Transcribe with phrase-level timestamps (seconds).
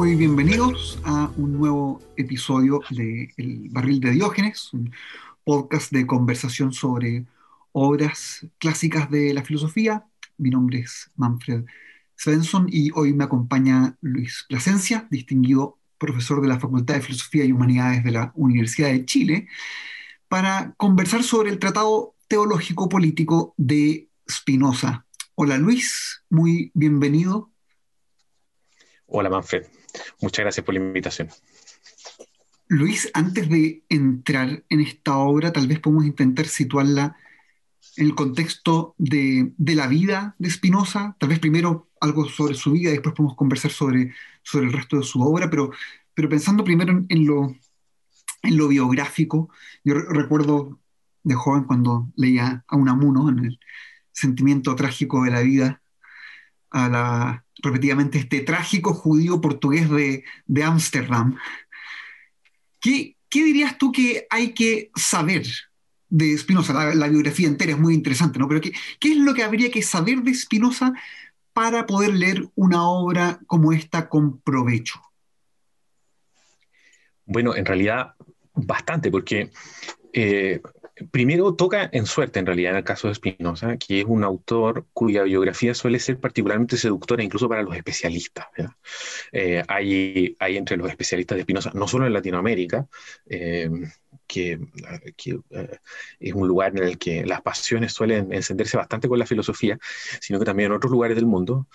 [0.00, 4.90] muy bienvenidos a un nuevo episodio de El Barril de Diógenes, un
[5.44, 7.26] podcast de conversación sobre
[7.72, 10.06] obras clásicas de la filosofía.
[10.38, 11.66] Mi nombre es Manfred
[12.16, 17.52] Svensson y hoy me acompaña Luis Plasencia, distinguido profesor de la Facultad de Filosofía y
[17.52, 19.48] Humanidades de la Universidad de Chile,
[20.28, 25.04] para conversar sobre el Tratado Teológico Político de Spinoza.
[25.34, 27.50] Hola Luis, muy bienvenido.
[29.04, 29.66] Hola Manfred,
[30.20, 31.28] muchas gracias por la invitación.
[32.68, 37.16] Luis, antes de entrar en esta obra, tal vez podemos intentar situarla
[37.96, 42.90] en el contexto de, la vida de Spinoza, tal vez primero algo sobre su vida,
[42.90, 45.72] después podemos conversar sobre, sobre el resto de su obra, pero,
[46.14, 47.56] pero pensando primero en, lo,
[48.42, 49.50] en lo biográfico,
[49.82, 50.78] yo recuerdo
[51.24, 53.60] de joven cuando leía a Unamuno en el
[54.12, 55.82] sentimiento trágico de la vida,
[56.70, 61.36] a la, repetidamente este trágico judío portugués de Ámsterdam.
[62.80, 65.46] ¿Qué, ¿Qué, dirías tú que hay que saber
[66.08, 66.94] de Spinoza?
[66.94, 68.48] La, biografía entera es muy interesante, ¿no?
[68.48, 70.92] Pero ¿qué, ¿qué es lo que habría que saber de Spinoza
[71.52, 75.00] para poder leer una obra como esta con provecho?
[77.26, 78.14] Bueno, en realidad
[78.54, 79.50] bastante, porque
[80.12, 80.60] eh,
[81.10, 84.86] primero toca en suerte, en realidad, en el caso de Spinoza, que es un autor
[84.92, 88.46] cuya biografía suele ser particularmente seductora incluso para los especialistas.
[89.32, 92.86] Eh, hay, entre los especialistas de Spinoza, no solo en Latinoamérica,
[93.26, 93.70] eh,
[94.30, 94.52] que,
[95.50, 95.78] eh,
[96.20, 99.78] es un lugar en el que las pasiones suelen encenderse bastante con la filosofía,
[100.20, 101.66] sino que también en otros lugares del mundo,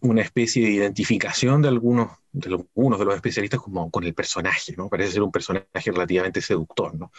[0.00, 4.88] una especie de identificación de algunos de, los especialistas como con el personaje, ¿no?
[4.88, 7.12] Parece ser un personaje relativamente seductor, ¿no?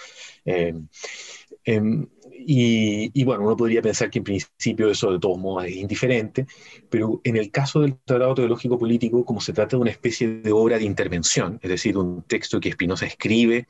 [1.63, 6.47] Em, y, bueno, uno podría pensar que en principio eso de todos modos es indiferente,
[6.89, 10.51] pero en el caso del Tratado Teológico Político, como se trata de una especie de
[10.51, 13.67] obra de intervención, es decir, un texto que Spinoza escribe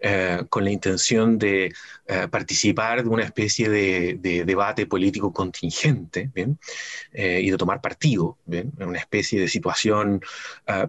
[0.00, 1.72] eh, con la intención de
[2.06, 6.58] eh, participar de una especie de, debate político contingente ¿bien?
[7.12, 8.72] Eh, y de tomar partido ¿bien?
[8.78, 10.20] en una especie de situación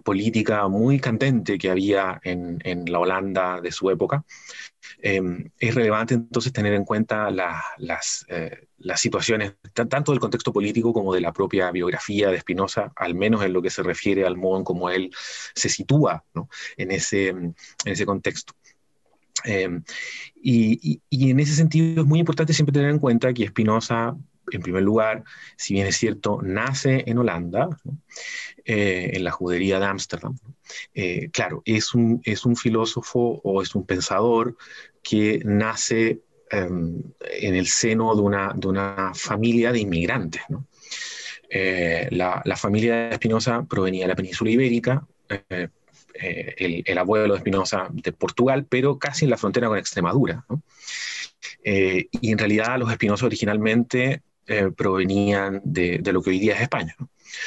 [0.04, 4.24] política muy candente que había en, en la Holanda de su época.
[5.02, 10.92] Em, es relevante entonces tener en cuenta las, eh, las situaciones, tanto del contexto político
[10.94, 14.38] como de la propia biografía de Spinoza, al menos en lo que se refiere al
[14.38, 15.10] modo en cómo él
[15.54, 16.24] se sitúa
[16.78, 17.54] en, ese, en
[17.84, 18.54] ese contexto.
[19.44, 19.82] Em,
[20.34, 24.16] y, y, en ese sentido es muy importante siempre tener en cuenta que Spinoza
[24.52, 25.24] en primer lugar,
[25.56, 27.68] si bien es cierto, nace en Holanda,
[28.64, 30.38] eh, en la judería de Ámsterdam.
[30.94, 34.56] Eh, claro, es un, es un filósofo o es un pensador
[35.02, 37.14] que nace en
[37.54, 40.42] el seno de una, de una familia de inmigrantes.
[41.48, 45.06] Eh, la, la, familia de Espinosa provenía de la península ibérica,
[45.48, 50.44] el, el, abuelo de Espinosa de Portugal, pero casi en la frontera con Extremadura.
[51.64, 56.60] y en realidad los Espinosa originalmente eh, provenían de, de, lo que hoy día es
[56.60, 56.94] España.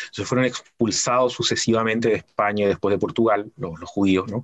[0.05, 4.43] Entonces fueron expulsados sucesivamente de España y después de Portugal, los, judíos, ¿no?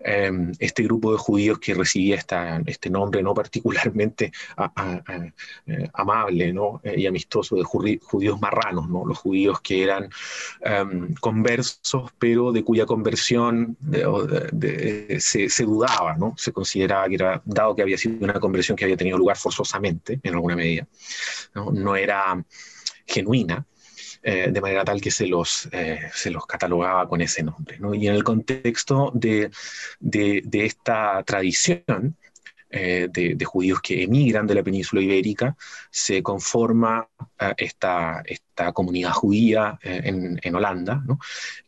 [0.00, 4.32] Em, este grupo de judíos que recibía esta, este nombre no particularmente
[5.66, 6.80] eh, amable ¿no?
[6.84, 9.04] Eh, y amistoso de judíos marranos, ¿no?
[9.04, 10.08] los judíos que eran
[10.60, 13.76] em, conversos, pero de cuya conversión
[15.18, 16.34] se, se, dudaba, ¿no?
[16.36, 20.20] se consideraba que era, dado que había sido una conversión que había tenido lugar forzosamente,
[20.22, 20.86] en alguna medida,
[21.54, 22.42] no, no era
[23.06, 23.64] genuina,
[24.26, 27.78] eh, de manera tal que se los, eh, se los catalogaba con ese nombre.
[27.92, 29.50] Y en el contexto de,
[30.00, 32.16] de, esta tradición
[32.70, 35.54] eh, de, judíos que emigran de la península ibérica,
[35.90, 37.06] se conforma
[37.58, 41.04] esta, esta comunidad judía en, en, Holanda,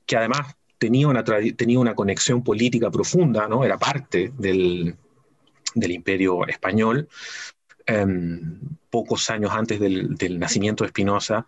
[0.07, 3.67] que además tenía una, tenía una conexión política profunda, ¿no?
[3.67, 4.97] era parte del,
[5.75, 7.07] del imperio español,
[7.85, 11.45] em, pocos años antes del, del nacimiento de Spinoza,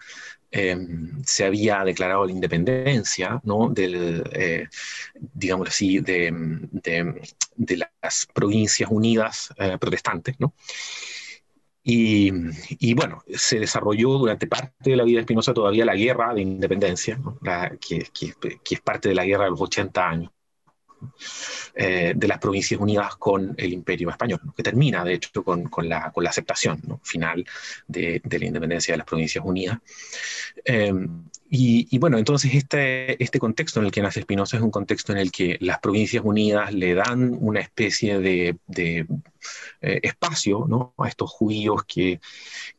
[0.51, 3.69] Em, se había declarado la independencia, ¿no?
[3.69, 4.67] Del, eh,
[5.15, 6.31] digamos así, de,
[6.71, 10.55] de, las provincias unidas eh, protestantes, ¿no?
[11.83, 12.31] Y,
[12.79, 16.43] y, bueno, se desarrolló durante parte de la vida de Espinosa todavía la guerra de
[16.43, 17.19] independencia,
[17.81, 20.33] que, que, que, es parte de la guerra de los 80 años.
[21.75, 25.89] Eh, de las Provincias Unidas con el Imperio Español, que termina, de hecho, con, con,
[25.89, 27.45] la, con la, aceptación final
[27.87, 29.79] de, la independencia de las Provincias Unidas.
[30.65, 30.93] Eh,
[31.51, 35.19] y, bueno, entonces este, este contexto en el que nace Espinosa es un contexto en
[35.19, 39.07] el que las Provincias Unidas le dan una especie de, eh,
[40.03, 42.21] espacio a estos judíos que,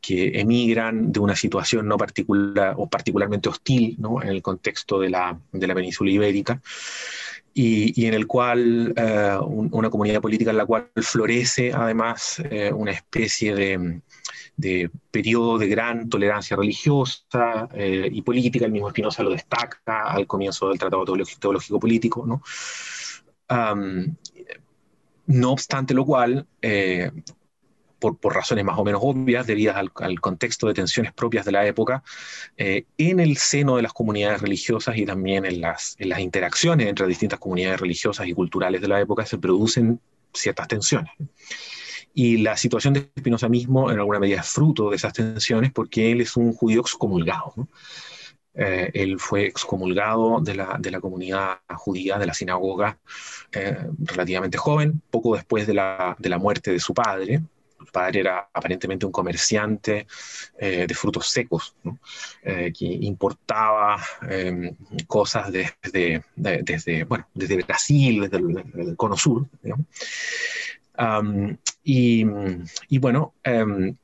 [0.00, 4.22] que, emigran de una situación no particular o particularmente hostil ¿no?
[4.22, 6.60] en el contexto de la, de la península ibérica
[7.54, 12.40] y, y en el cual eh, un, una comunidad política en la cual florece además
[12.50, 14.00] eh, una especie de,
[14.56, 20.26] de, periodo de gran tolerancia religiosa eh, y política, el mismo Espinosa lo destaca al
[20.26, 22.42] comienzo del Tratado Teológico Político, ¿no?
[23.50, 24.14] Um,
[25.26, 27.10] no obstante lo cual, eh,
[28.00, 31.52] por, por, razones más o menos obvias, debidas al, al, contexto de tensiones propias de
[31.52, 32.02] la época,
[32.56, 36.88] eh, en el seno de las comunidades religiosas y también en las, en las interacciones
[36.88, 40.00] entre distintas comunidades religiosas y culturales de la época se producen
[40.32, 41.12] ciertas tensiones.
[42.12, 46.10] Y la situación de Espinosa mismo, en alguna medida, es fruto de esas tensiones porque
[46.10, 47.52] él es un judío excomulgado.
[47.56, 47.68] ¿no?
[48.54, 52.98] Eh, él fue excomulgado de la, de la, comunidad judía, de la sinagoga,
[53.52, 57.42] eh, relativamente joven, poco después de la, de la muerte de su padre,
[57.92, 60.06] padre era aparentemente un comerciante
[60.58, 61.74] eh, de frutos secos,
[62.42, 64.74] eh, que importaba eh,
[65.06, 69.46] cosas desde, de, desde, bueno, desde Brasil, desde el, cono sur.
[71.82, 72.24] Y,
[72.98, 73.96] bueno, um,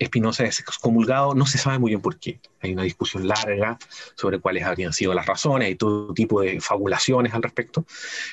[0.00, 2.40] Espinosa es excomulgado, no se sabe muy bien por qué.
[2.62, 3.78] Hay una discusión larga
[4.14, 7.84] sobre cuáles habrían sido las razones y todo tipo de fabulaciones al respecto,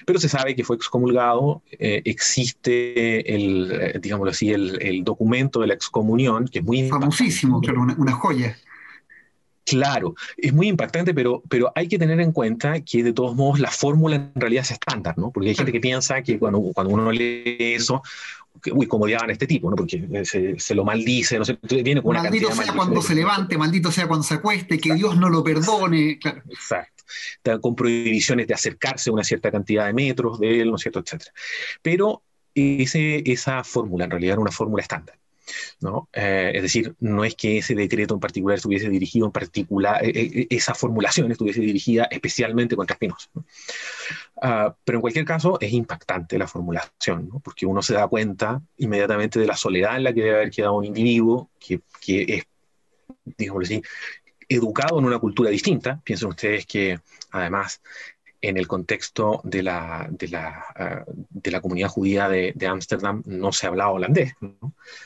[0.05, 1.61] pero se sabe que fue excomulgado.
[1.71, 6.87] Eh, existe el, eh, digámoslo así, el, el, documento de la excomunión, que es muy
[6.87, 8.57] famosísimo, claro, una, una joya.
[9.67, 13.59] Claro, es muy impactante, pero, pero hay que tener en cuenta que de todos modos
[13.59, 15.29] la fórmula en realidad es estándar, ¿no?
[15.31, 18.01] Porque hay gente que piensa que cuando, cuando uno lee eso,
[18.61, 19.75] que, uy, cómo odiaban a este tipo, ¿no?
[19.75, 23.57] Porque se, se, lo maldice, no sé, viene con una Maldito sea cuando se levante,
[23.57, 26.41] maldito sea cuando se acueste, que Dios no lo perdone, claro.
[26.49, 27.03] Exacto.
[27.61, 30.99] Con prohibiciones de acercarse a una cierta cantidad de metros de él, ¿no es cierto?,
[30.99, 31.31] etcétera.
[31.81, 32.23] Pero
[32.53, 35.17] ese, esa fórmula en realidad era una fórmula estándar.
[36.13, 40.11] Eh, es decir, no es que ese decreto en particular estuviese dirigido en particular, eh,
[40.13, 43.29] eh, esa formulación estuviese dirigida especialmente contra Espinosa.
[43.33, 43.45] ¿no?
[44.35, 49.39] Uh, pero en cualquier caso es impactante la formulación, porque uno se da cuenta inmediatamente
[49.39, 52.43] de la soledad en la que debe haber quedado un individuo que, que es,
[53.37, 53.81] digamos así,
[54.49, 55.99] educado en una cultura distinta.
[56.03, 56.99] Piensen ustedes que
[57.31, 57.81] además
[58.41, 60.65] en el contexto de la, de la,
[61.07, 64.33] uh, de la comunidad judía de Ámsterdam no se hablaba holandés,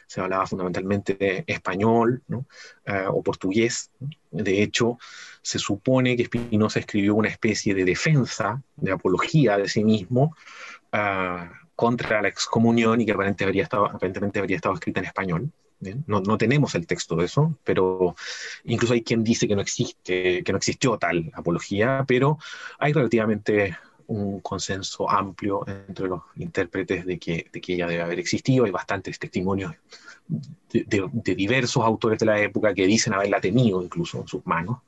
[0.08, 2.44] se hablaba fundamentalmente español uh,
[3.10, 3.92] o portugués.
[4.32, 4.98] De hecho,
[5.42, 10.36] se supone que Spinoza escribió una especie de defensa, de apología de sí mismo
[10.94, 11.46] uh,
[11.76, 15.52] contra la excomunión y que aparentemente habría estado, aparentemente habría estado escrita en español.
[16.06, 18.16] No, no, tenemos el texto de eso, pero
[18.66, 22.38] incluso hay quien dice que no existe, que no existió tal apología, pero
[22.78, 28.20] hay relativamente un consenso amplio entre los intérpretes de que, de que ella debe haber
[28.20, 28.66] existido.
[28.66, 29.74] Hay bastantes testimonios
[30.72, 34.80] de, diversos autores de la época que dicen haberla tenido incluso en sus manos.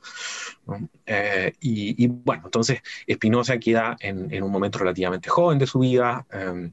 [0.68, 0.90] ¿no?
[1.06, 5.80] Eh, y, y, bueno, entonces Espinosa queda en, en, un momento relativamente joven de su
[5.80, 6.70] vida, eh,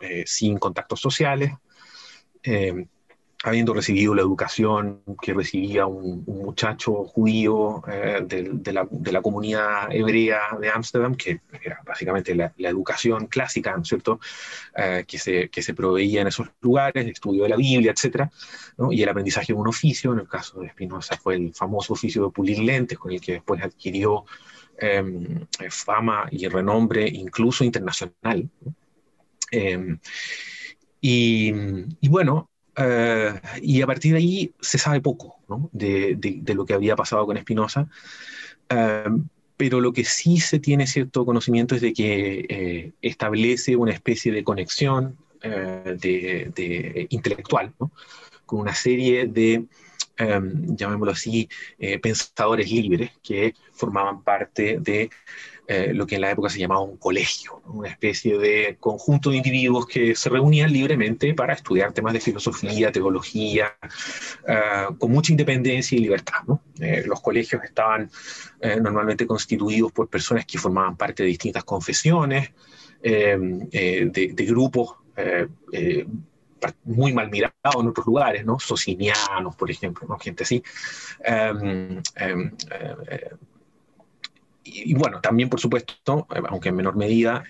[0.00, 1.52] eh, sin contactos sociales
[3.42, 9.12] habiendo recibido la educación que recibía un, un muchacho judío eh, de, de, la, de,
[9.12, 14.20] la, comunidad hebrea de Ámsterdam, que era básicamente la, la, educación clásica, ¿no es cierto?,
[14.76, 18.30] eh, que, se, que se proveía en esos lugares, estudio de la Biblia, etcétera,
[18.76, 18.92] ¿no?
[18.92, 22.24] y el aprendizaje de un oficio, en el caso de Spinoza fue el famoso oficio
[22.26, 24.24] de pulir lentes, con el que después adquirió
[24.78, 25.02] eh,
[25.70, 28.50] fama y renombre incluso internacional.
[29.50, 29.98] Em,
[31.00, 31.52] y,
[32.00, 32.49] y, bueno,
[32.80, 35.36] Uh, y a partir de ahí se sabe poco
[35.70, 37.88] de, lo que había pasado con Espinosa,
[38.72, 39.22] uh,
[39.58, 44.32] pero lo que sí se tiene cierto conocimiento es de que eh, establece una especie
[44.32, 45.18] de conexión
[47.10, 47.74] intelectual
[48.46, 49.66] con una serie de,
[50.18, 55.08] um, llamémoslo así, eh, pensadores libres que formaban parte de
[55.72, 57.74] eh, lo que en la época se llamaba un colegio, ¿no?
[57.74, 62.90] una especie de conjunto de individuos que se reunían libremente para estudiar temas de filosofía,
[62.90, 63.76] teología,
[64.48, 66.40] uh, con mucha independencia y libertad.
[66.48, 66.60] ¿no?
[66.80, 68.10] Eh, los colegios estaban
[68.60, 72.50] eh, normalmente constituidos por personas que formaban parte de distintas confesiones,
[73.00, 74.96] eh, de, de, grupos
[76.84, 78.58] muy mal mirados en otros lugares, ¿no?
[78.58, 80.18] Socinianos, por ejemplo, ¿no?
[80.18, 80.62] gente así.
[81.24, 82.50] Um, um,
[84.64, 87.44] y, bueno, también por supuesto, aunque en menor medida,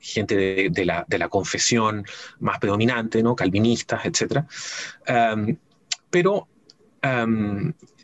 [0.00, 2.04] gente de, la, de, la, confesión
[2.40, 3.36] más predominante, ¿no?
[3.36, 4.44] calvinistas, etc.
[6.10, 6.48] pero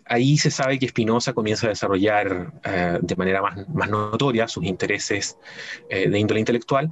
[0.09, 4.65] ahí se sabe que Spinoza comienza a desarrollar eh, de manera más, más, notoria sus
[4.65, 5.39] intereses
[5.89, 6.91] eh, de índole intelectual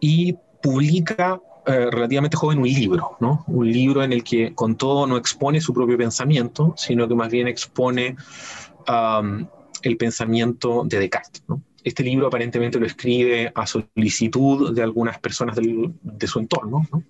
[0.00, 3.44] y publica eh, relativamente joven un libro, ¿no?
[3.48, 7.30] un libro en el que con todo no expone su propio pensamiento, sino que más
[7.30, 8.16] bien expone
[8.86, 11.42] el pensamiento de Descartes.
[11.82, 17.04] Este libro aparentemente lo escribe a solicitud de algunas personas de su entorno, ¿no?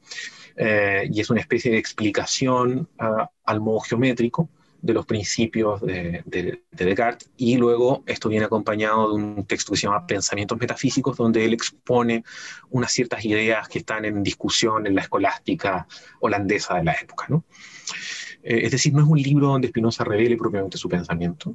[0.56, 4.48] y es una especie de explicación ah, al modo geométrico
[4.84, 6.22] de los principios de,
[6.70, 11.42] Descartes y luego esto viene acompañado de un texto que se llama Pensamientos Metafísicos, donde
[11.42, 12.22] él expone
[12.68, 15.86] unas ciertas ideas que están en discusión en la escolástica
[16.20, 17.24] holandesa de la época.
[17.30, 17.44] ¿no?
[18.44, 21.54] Eh, es decir, no es un libro donde Spinoza revele propiamente su pensamiento.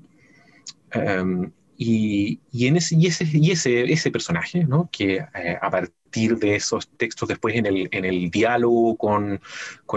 [0.92, 4.90] Em, y, en ese, y, y personaje, ¿no?
[4.92, 7.66] que eh, a partir de esos textos después en
[8.06, 9.40] el, diálogo con,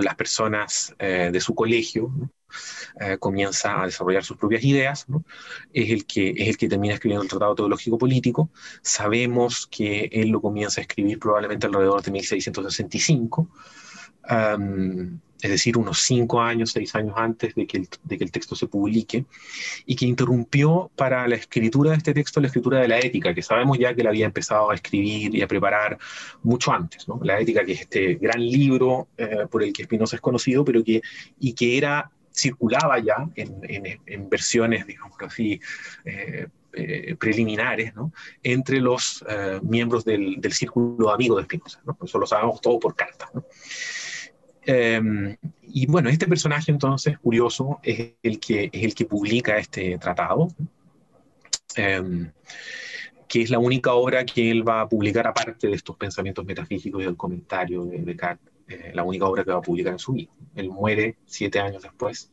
[0.02, 2.12] las personas eh, de su colegio,
[3.18, 5.06] comienza a desarrollar sus propias ideas,
[5.72, 8.50] es, el que, es el termina escribiendo el Tratado Teológico Político.
[8.82, 13.48] Sabemos que él lo comienza a escribir probablemente alrededor de 1665.
[15.42, 19.24] Es decir, unos cinco años, seis años antes de que, el, texto se publique,
[19.84, 23.42] y que interrumpió para la escritura de este texto la escritura de la ética, que
[23.42, 25.98] sabemos ya que la había empezado a escribir y a preparar
[26.44, 27.08] mucho antes.
[27.08, 27.20] ¿no?
[27.22, 30.84] La ética, que es este gran libro eh, por el que Spinoza es conocido, pero
[30.84, 31.02] que,
[31.40, 35.60] y que era circulaba ya en, versiones, digamos así,
[36.04, 37.92] eh, eh, preliminares,
[38.42, 41.80] entre los eh, miembros del, círculo amigo de Spinoza.
[41.84, 41.98] ¿no?
[42.02, 43.30] Eso lo sabemos todo por cartas.
[44.64, 49.98] Em, y bueno, este personaje entonces, curioso, es el que, es el que publica este
[49.98, 50.48] tratado,
[51.76, 52.30] em,
[53.28, 57.02] que es la única obra que él va a publicar aparte de estos pensamientos metafísicos
[57.02, 60.12] y del comentario de Descartes eh, la única obra que va a publicar en su
[60.12, 60.30] vida.
[60.54, 62.30] Él muere siete años después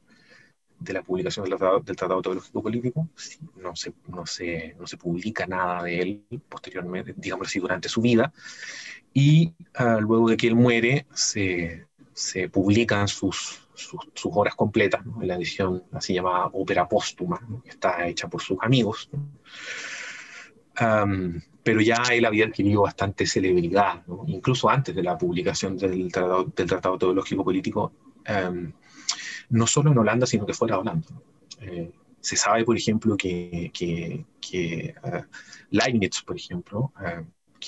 [0.79, 3.09] de la publicación del Tratado, del tratado Teológico Político.
[3.57, 8.01] No se, no, se, no se publica nada de él posteriormente, digamos así, durante su
[8.01, 8.31] vida.
[9.13, 11.87] Y ah, luego de que él muere, se,
[12.19, 18.07] se publican sus, sus, obras completas, en la edición así llamada ópera póstuma, que está
[18.07, 19.09] hecha por sus amigos
[21.63, 26.67] pero ya él había adquirido bastante celebridad, incluso antes de la publicación del Tratado, del
[26.67, 27.91] tratado Teológico Político,
[29.49, 31.07] no solo en Holanda, sino que fuera de Holanda.
[31.61, 35.23] Eh, se sabe, por ejemplo, que, que, que uh,
[35.71, 36.91] Leibniz, por ejemplo,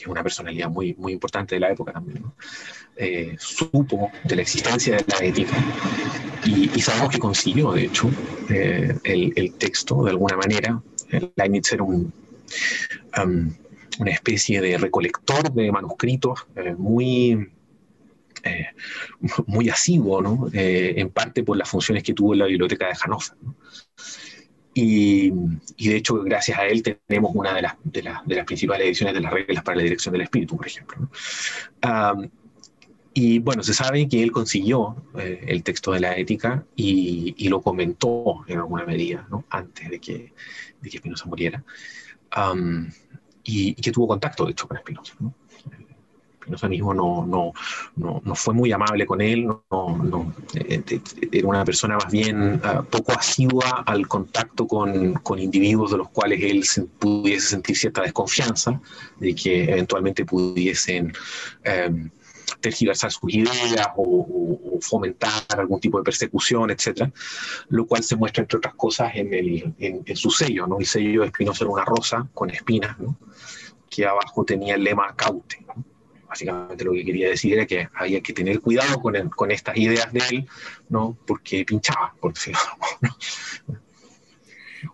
[0.01, 2.23] que es una personalidad muy, muy importante de la época también,
[2.95, 5.55] eh, supo de la existencia de la ética
[6.43, 8.09] y, sabemos que consiguió, de hecho,
[8.49, 10.81] eh, el, texto de alguna manera.
[11.35, 12.11] Leibniz era un,
[13.23, 13.53] um,
[13.99, 17.47] una especie de recolector de manuscritos eh, muy,
[19.45, 20.49] muy asiduo, ¿no?
[20.51, 23.37] En parte por las funciones que tuvo en la biblioteca de Hannover.
[23.41, 23.55] ¿no?
[24.73, 25.33] Y,
[25.75, 28.87] y, de hecho, gracias a él tenemos una de las, de, la, de las principales
[28.87, 30.97] ediciones de las reglas para la dirección del espíritu, por ejemplo.
[30.99, 32.11] ¿no?
[32.13, 32.29] Um,
[33.13, 37.49] y bueno, se sabe que él consiguió eh, el texto de la ética y, y,
[37.49, 39.43] lo comentó en alguna medida, ¿no?
[39.49, 40.33] antes de que,
[40.79, 41.63] de que Spinoza muriera
[43.43, 45.15] y, que tuvo contacto, de hecho, con Spinoza.
[45.19, 45.33] ¿no?
[46.51, 47.53] No, no,
[47.95, 50.81] no, no, fue muy amable con él, no, no eh,
[51.31, 56.09] era una persona más bien uh, poco asidua al contacto con, con, individuos de los
[56.09, 58.79] cuales él se, pudiese sentir cierta desconfianza,
[59.19, 61.13] de que eventualmente pudiesen
[61.65, 62.09] um,
[62.59, 67.11] tergiversar sus ideas o, fomentar algún tipo de persecución, etcétera,
[67.69, 70.65] lo cual se muestra, entre otras cosas, en, el, en, en su sello.
[70.65, 70.79] ¿no?
[70.79, 72.97] El sello de Spinoza era una rosa con espinas,
[73.89, 75.63] que abajo tenía el lema caute.
[76.31, 80.13] Básicamente lo que quería decir era que había que tener cuidado con, con estas ideas
[80.13, 80.47] de él,
[80.87, 81.17] ¿no?
[81.27, 82.61] porque pinchaba, por decirlo.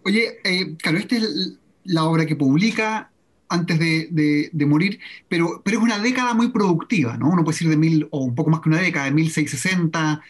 [0.03, 3.11] Oye, eh, claro, esta es la obra que publica
[3.49, 7.29] antes de, de, morir, pero, pero es una década muy productiva, ¿no?
[7.29, 10.21] Uno puede decir de mil, o un poco más que una década, de 1660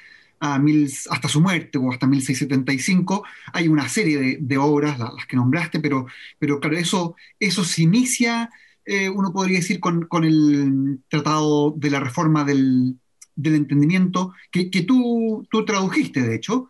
[0.42, 3.24] a mil, hasta su muerte, o hasta 1675.
[3.54, 6.06] Hay una serie de, obras, las, que nombraste, pero,
[6.38, 8.52] pero claro, eso, eso se inicia,
[8.88, 12.96] eh, uno podría decir, con, con, el Tratado de la Reforma del,
[13.36, 16.70] del Entendimiento, que, que tú, tú, tradujiste, de hecho.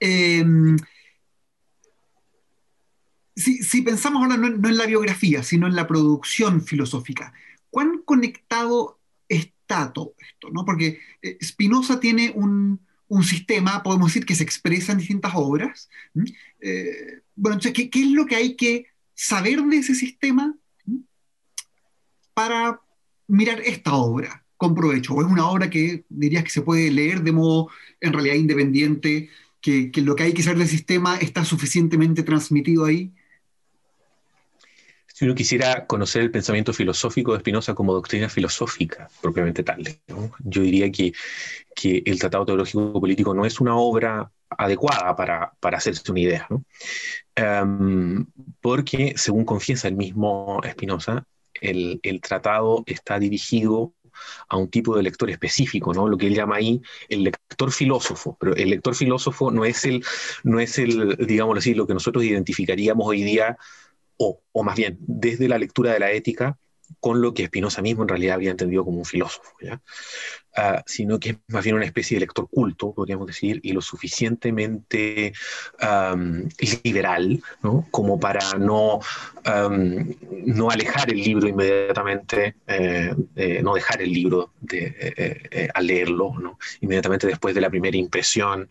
[0.00, 0.44] Eh,
[3.34, 7.32] si, pensamos ahora no, en la biografía, sino en la producción filosófica,
[7.70, 10.50] ¿cuán conectado está todo esto?
[10.50, 10.66] ¿no?
[10.66, 15.88] Porque eh, Spinoza tiene un, un sistema, podemos decir, que se expresa en distintas obras.
[16.60, 20.54] Eh, bueno, entonces, ¿qué, ¿qué, es lo que hay que saber de ese sistema
[22.34, 22.80] para
[23.28, 25.14] mirar esta obra con provecho?
[25.14, 27.68] ¿O es una obra que dirías que se puede leer de modo
[28.00, 29.28] en realidad independiente,
[29.60, 33.12] que, lo que hay que saber del sistema está suficientemente transmitido ahí?
[35.06, 39.82] Si uno quisiera conocer el pensamiento filosófico de Spinoza como doctrina filosófica propiamente tal,
[40.38, 41.12] yo diría que,
[41.74, 46.48] que, el Tratado Teológico Político no es una obra adecuada para, para hacerse una idea,
[46.50, 48.26] um,
[48.60, 51.24] porque, según confiesa el mismo Spinoza,
[51.62, 53.94] el, el, tratado está dirigido
[54.48, 56.08] a un tipo de lector específico, ¿no?
[56.08, 60.04] Lo que él llama ahí el lector filósofo, pero el lector filósofo no es el,
[60.44, 63.56] no es el, digámoslo así, lo que nosotros identificaríamos hoy día
[64.18, 66.58] o, más bien desde la lectura de la ética
[67.00, 69.80] con lo que Spinoza mismo en realidad habría entendido como un filósofo, ¿ya?
[70.54, 73.80] Uh, sino que es más bien una especie de lector culto, podríamos decir, y lo
[73.80, 75.32] suficientemente
[75.80, 76.46] um,
[76.84, 77.86] liberal ¿no?
[77.90, 79.00] como para no,
[79.46, 85.68] um, no alejar el libro inmediatamente, eh, eh, no dejar el libro de, eh, eh
[85.72, 86.58] al leerlo, ¿no?
[86.82, 88.68] inmediatamente después de la primera impresión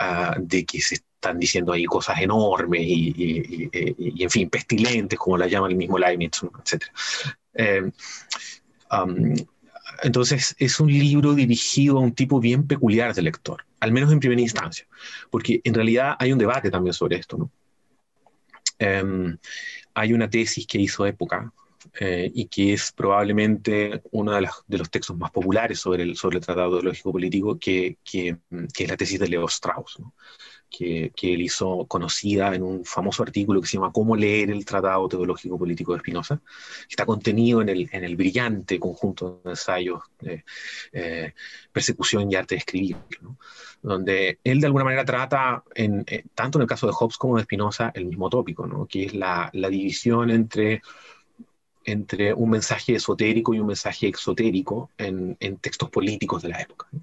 [0.00, 3.70] uh, de que se están diciendo ahí cosas enormes y,
[4.18, 6.86] en fin, pestilentes, como la llama el mismo Leibniz, etc.
[7.54, 7.90] Eh,
[8.90, 9.34] um,
[10.02, 14.20] entonces, es un libro dirigido a un tipo bien peculiar de lector, al menos en
[14.20, 14.86] primera instancia,
[15.30, 17.50] porque en realidad hay un debate también sobre esto.
[18.80, 19.36] Um,
[19.94, 21.52] hay una tesis que hizo época
[21.98, 26.44] eh, y que es probablemente uno de, los textos más populares sobre el, sobre el
[26.44, 28.36] Tratado Teológico Político, que, que,
[28.78, 29.98] es la tesis de Leo Strauss.
[30.70, 35.08] Que, él hizo conocida en un famoso artículo que se llama Cómo leer el Tratado
[35.08, 40.02] Teológico Político de Spinoza, que está contenido en el, en el brillante conjunto de ensayos
[40.20, 40.44] de
[40.92, 41.34] eh,
[41.72, 42.96] Persecución y Arte de Escribir,
[43.82, 47.36] donde él de alguna manera trata, en, eh, tanto en el caso de Hobbes como
[47.36, 48.86] de Spinoza, el mismo tópico, ¿no?
[48.86, 50.82] que es la, la división entre
[51.82, 56.86] entre un mensaje esotérico y un mensaje exotérico en, en textos políticos de la época.
[56.92, 57.02] ¿no?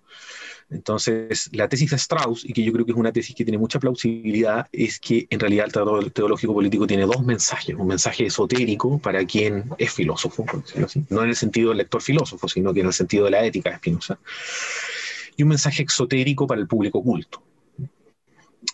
[0.70, 3.58] Entonces, la tesis de Strauss, y que yo creo que es una tesis que tiene
[3.58, 7.74] mucha plausibilidad, es que en realidad el tratado teológico político tiene dos mensajes.
[7.76, 11.06] Un mensaje esotérico para quien es filósofo, por decirlo así.
[11.10, 13.70] No en el sentido del lector filósofo, sino que en el sentido de la ética
[13.70, 14.20] de Spinoza.
[15.38, 17.42] Y un mensaje exotérico para el público culto.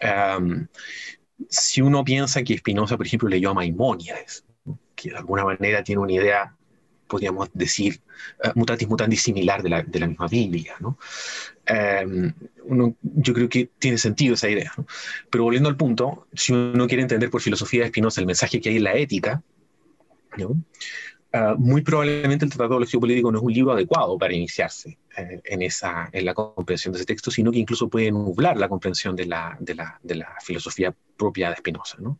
[0.01, 0.65] Um,
[1.47, 4.45] si uno piensa que Spinoza, por ejemplo, leyó a Maimónides,
[4.95, 6.55] que de alguna manera tiene una idea
[7.13, 8.01] podríamos decir,
[8.43, 10.73] uh, mutatis mutandis similar de la, de la misma Biblia.
[10.79, 10.97] ¿no?
[11.69, 12.33] Um,
[12.65, 14.71] uno, yo creo que tiene sentido esa idea.
[14.77, 14.85] ¿no?
[15.29, 18.69] Pero volviendo al punto, si uno quiere entender por filosofía de Spinoza el mensaje que
[18.69, 19.41] hay en la ética,
[20.37, 20.57] ¿no?
[21.35, 25.41] Uh, muy probablemente el Tratado de Político no es un libro adecuado para iniciarse eh,
[25.43, 29.15] en, esa, en la comprensión de ese texto, sino que incluso puede nublar la comprensión
[29.15, 31.97] de la, de la, de la filosofía propia de Spinoza.
[31.99, 32.19] ¿no?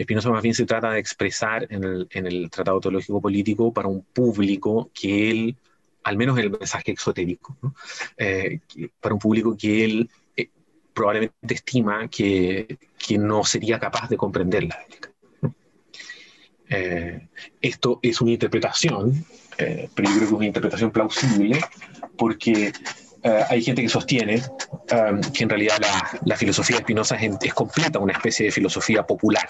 [0.00, 3.88] Spinoza más bien se trata de expresar en el, en el Tratado Teológico Político para
[3.88, 5.56] un público que él,
[6.02, 7.56] al menos en el mensaje exotérico,
[8.16, 8.60] eh,
[9.00, 10.48] para un público que él eh,
[10.92, 15.10] probablemente estima que, que, no sería capaz de comprender la ética.
[16.68, 17.28] Eh,
[17.60, 19.24] esto es una interpretación,
[19.58, 21.60] pero yo creo que es una interpretación plausible,
[22.16, 22.72] porque
[23.22, 25.76] hay gente que sostiene um, que en realidad
[26.24, 29.46] la, filosofía de Spinoza es, es, completa una especie de filosofía popular,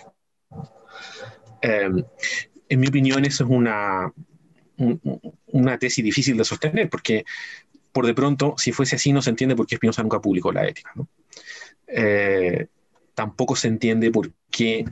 [1.63, 4.13] en mi opinión, eso es una,
[5.47, 7.25] una tesis difícil de sostener, porque
[7.93, 10.66] por de pronto, si fuese así, no se entiende por qué Spinoza nunca publicó la
[10.66, 10.93] ética.
[10.95, 11.09] ¿no?
[11.87, 12.69] Eh,
[13.14, 14.85] tampoco se entiende por qué,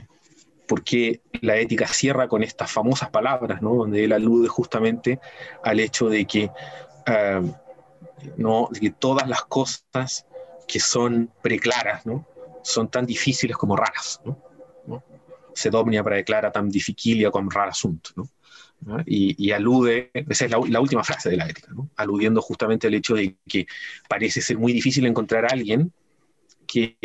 [0.67, 3.75] por qué la ética cierra con estas famosas palabras, ¿no?
[3.75, 5.21] donde él alude justamente
[5.63, 7.53] al hecho de que, uh,
[8.37, 8.69] ¿no?
[8.73, 10.27] de que todas las cosas
[10.67, 12.27] que son preclaras ¿no?
[12.63, 14.21] son tan difíciles como raras.
[14.25, 14.49] ¿no?
[15.59, 18.29] sed omnia declara tam difficilia com rara sunt, ¿no?
[19.07, 21.91] Y, y, alude, esa es la, la, última frase de la ética, ¿no?
[21.97, 23.67] aludiendo justamente al hecho de que
[24.09, 25.93] parece ser muy difícil encontrar a alguien
[26.67, 26.97] que,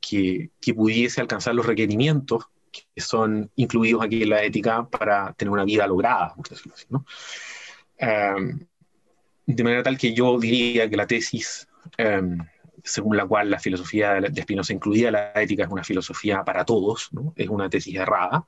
[0.00, 5.50] que, que pudiese alcanzar los requerimientos que son incluidos aquí en la ética para tener
[5.50, 6.86] una vida lograda, por decirlo así.
[6.90, 7.06] ¿no?
[8.00, 8.60] Um,
[9.46, 12.38] de manera tal que yo diría que la tesis um,
[12.82, 17.08] según la cual la filosofía de Spinoza incluida la ética es una filosofía para todos,
[17.12, 17.32] ¿no?
[17.36, 18.46] es una tesis errada,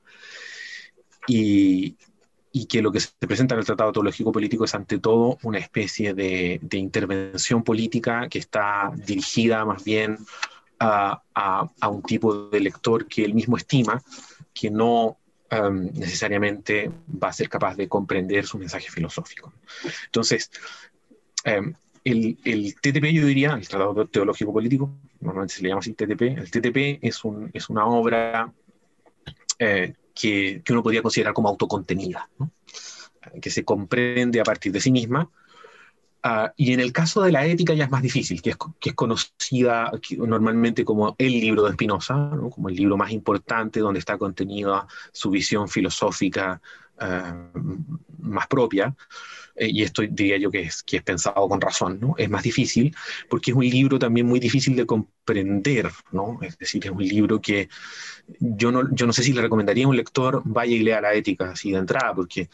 [1.27, 1.97] y,
[2.61, 5.59] y, que lo que se presenta en el Tratado Teológico Político es ante todo una
[5.59, 10.17] especie de, intervención política que está dirigida más bien
[10.79, 14.01] a, a, un tipo de lector que él mismo estima
[14.53, 15.17] que no
[15.51, 16.91] um, necesariamente
[17.23, 19.53] va a ser capaz de comprender su mensaje filosófico.
[20.05, 20.51] Entonces,
[21.45, 25.93] um, el, el, TTP, yo diría, el Tratado Teológico Político, normalmente se le llama así
[25.93, 28.51] TTP, el TTP es, un, es una obra
[29.59, 32.51] eh, que, que, uno podría considerar como autocontenida, ¿no?
[33.41, 35.29] que se comprende a partir de sí misma.
[36.23, 38.89] Uh, y en el caso de la ética ya es más difícil, que es, que
[38.89, 42.49] es conocida normalmente como el libro de Spinoza, ¿no?
[42.49, 46.59] como el libro más importante donde está contenida su visión filosófica
[46.99, 47.59] uh,
[48.19, 48.95] más propia.
[49.57, 52.13] Eh, y esto diría yo que es, pensado con razón, ¿no?
[52.17, 52.95] Es más difícil
[53.29, 56.39] porque es un libro también muy difícil de comprender, ¿no?
[56.41, 57.67] Es decir, es un libro que
[58.39, 61.13] yo no, yo no sé si le recomendaría a un lector vaya y lea la
[61.13, 62.49] ética así de entrada, porque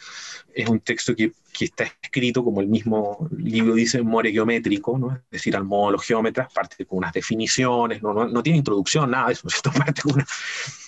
[0.53, 5.15] es un texto que, que está escrito, como el mismo libro dice, more geométrico, ¿no?
[5.15, 9.11] Es decir, al modo los geómetras, parte con unas definiciones, no, no, no tiene introducción,
[9.11, 10.25] nada de eso, esto parte con, una,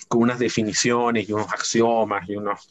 [0.08, 2.68] con unas definiciones y unos axiomas y unos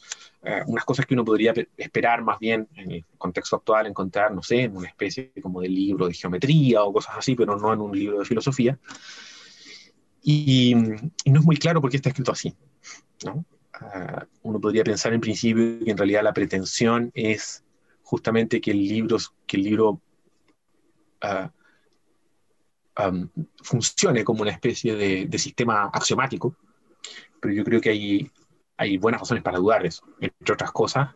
[0.48, 4.44] eh, unas cosas que uno podría esperar más bien en el contexto actual encontrar, no
[4.44, 7.80] sé, en una especie como de libro de geometría o cosas así, pero no en
[7.80, 8.78] un libro de filosofía.
[10.22, 10.76] Y,
[11.24, 12.54] y no es muy claro por qué está escrito así.
[13.24, 13.44] ¿no?
[13.80, 17.64] Uh, uno podría pensar en principio que en realidad la pretensión es
[18.04, 19.16] justamente que el libro,
[19.48, 20.00] que el libro
[21.24, 21.48] uh,
[23.04, 23.28] um,
[23.64, 26.54] funcione como una especie de, de sistema axiomático,
[27.40, 28.30] pero yo creo que hay
[28.76, 31.10] hay buenas razones para dudar eso, entre otras cosas,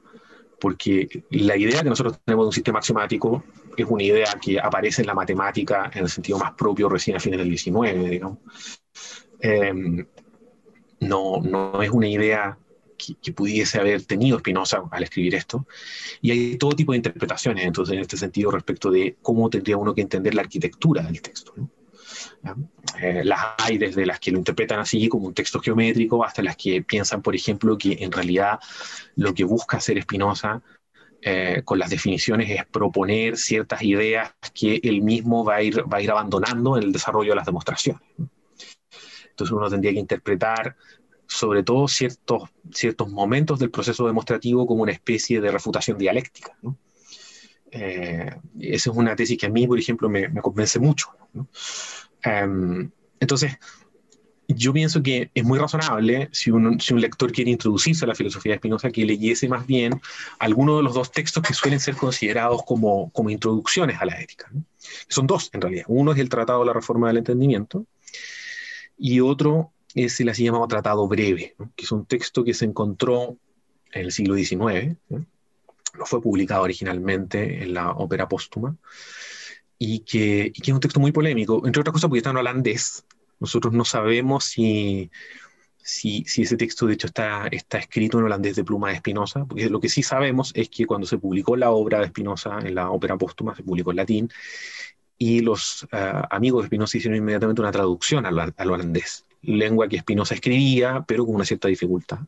[0.61, 3.45] porque la idea que nosotros tenemos de un sistema axiomático
[3.77, 7.21] es una idea que aparece en la matemática en el sentido más propio recién a
[7.21, 8.39] fines del 19, digamos.
[9.41, 9.73] Eh,
[11.01, 12.59] no, no es una idea
[13.23, 15.67] que, pudiese haber tenido Spinoza al escribir esto.
[16.21, 19.95] Y hay todo tipo de interpretaciones, entonces, en este sentido, respecto de cómo tendría uno
[19.95, 21.55] que entender la arquitectura del texto.
[23.01, 26.57] Eh, las hay desde las que lo interpretan así como un texto geométrico hasta las
[26.57, 28.59] que piensan, por ejemplo, que en realidad
[29.17, 30.63] lo que busca hacer Spinoza
[31.23, 35.99] eh, con las definiciones es proponer ciertas ideas que él mismo va a, ir, va
[35.99, 38.03] a ir abandonando en el desarrollo de las demostraciones.
[39.31, 40.77] Entonces uno tendría que interpretar
[41.27, 46.57] sobre todo ciertos, ciertos momentos del proceso demostrativo como una especie de refutación dialéctica.
[46.63, 46.77] ¿no?
[47.71, 51.09] Eh, esa es una tesis que a mí, por ejemplo, me, me convence mucho.
[51.33, 51.47] ¿no?
[52.25, 53.59] Um, entonces,
[54.49, 58.15] yo pienso que es muy razonable si un, si un, lector quiere introducirse a la
[58.15, 60.01] filosofía de Spinoza que leyese más bien
[60.39, 64.49] alguno de los dos textos que suelen ser considerados como, como introducciones a la ética.
[64.53, 64.65] ¿no?
[65.09, 65.85] Son dos, en realidad.
[65.89, 67.87] Uno es el Tratado de la Reforma del Entendimiento
[68.99, 71.73] y otro es el así llamado Tratado Breve, ¿no?
[71.77, 73.37] que es un texto que se encontró
[73.93, 75.27] en el siglo XIX, ¿no?
[75.99, 78.77] no fue publicado originalmente en la ópera póstuma,
[79.83, 82.37] y que, y que, es un texto muy polémico, entre otras cosas porque está en
[82.37, 83.03] holandés.
[83.41, 85.11] Nosotros no sabemos si,
[85.79, 89.47] si, si, ese texto de hecho está, está escrito en holandés de pluma de Spinoza,
[89.47, 92.75] porque lo que sí sabemos es que cuando se publicó la obra de Spinoza en
[92.75, 94.31] la ópera póstuma, se publicó en latín,
[95.17, 100.01] y los uh, amigos de Spinoza hicieron inmediatamente una traducción al, al holandés, lengua que
[100.01, 102.19] Spinoza escribía, pero con una cierta dificultad.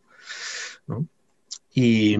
[0.87, 1.07] ¿no?
[1.75, 2.17] Y,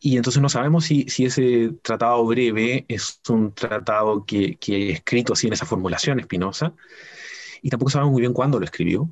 [0.00, 5.46] y entonces no sabemos si, ese tratado breve es un tratado que, que escrito así
[5.46, 6.72] en esa formulación Espinosa,
[7.62, 9.10] y tampoco sabemos muy bien cuándo lo escribió.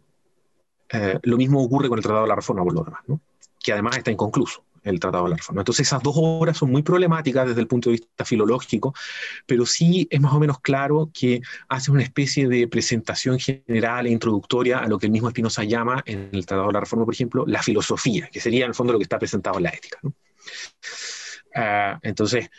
[0.90, 3.20] Eh, lo mismo ocurre con el Tratado de la Reforma, por lo demás, ¿no?
[3.60, 5.60] que además está inconcluso el Tratado de la Reforma.
[5.60, 8.94] Entonces esas dos obras son muy problemáticas desde el punto de vista filológico,
[9.44, 14.10] pero sí es más o menos claro que hace una especie de presentación general e
[14.10, 17.12] introductoria a lo que el mismo Espinosa llama en el Tratado de la Reforma, por
[17.12, 19.98] ejemplo, la filosofía, que sería en el fondo lo que está presentado en la ética.
[21.54, 22.50] Uh, entonces,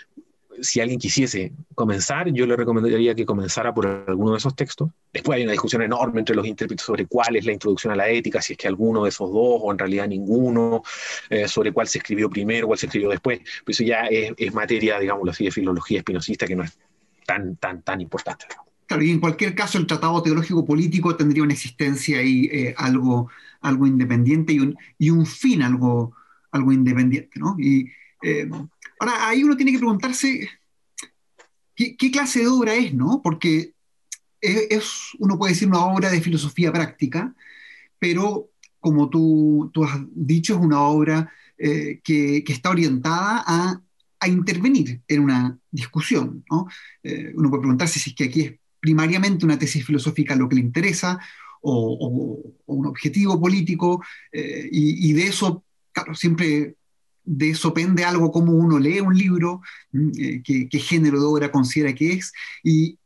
[0.62, 4.90] si alguien quisiese comenzar, yo le recomendaría que comenzara por alguno de esos textos.
[5.14, 8.10] Después hay una discusión enorme entre los intérpretes sobre cuál es la introducción a la
[8.10, 10.84] ética, si es que alguno de esos dos o en realidad ninguno,
[11.30, 13.40] eh, sobre cuál se escribió primero, cuál se escribió después.
[13.40, 16.78] Pero eso ya es, materia, digamos así, de filología espinosista que no es
[17.26, 18.46] tan, tan, tan importante.
[18.86, 23.30] Claro, y en cualquier caso el tratado teológico político tendría una existencia ahí eh, algo,
[23.62, 26.14] algo independiente y un, y un fin algo,
[26.52, 27.56] algo independiente, ¿no?
[27.60, 27.90] Y
[28.24, 28.50] eh,
[29.00, 30.50] ahora ahí uno tiene que preguntarse
[31.76, 33.22] qué, clase de obra es, ¿no?
[33.24, 33.74] Porque
[34.42, 37.34] es, uno puede decir una obra de filosofía práctica,
[37.98, 43.82] pero como tú, tú has dicho, es una obra eh, que, está orientada a,
[44.28, 46.68] intervenir en una discusión, ¿no?
[47.04, 50.56] Eh, uno puede preguntarse si es que aquí es primariamente una tesis filosófica lo que
[50.56, 51.20] le interesa
[51.62, 55.64] o, o, un objetivo político, eh, y, de eso,
[56.00, 56.76] claro, siempre
[57.24, 59.62] de eso pende algo como uno lee un libro,
[60.18, 62.34] eh, qué, género de obra considera que es.
[62.64, 62.98] Y,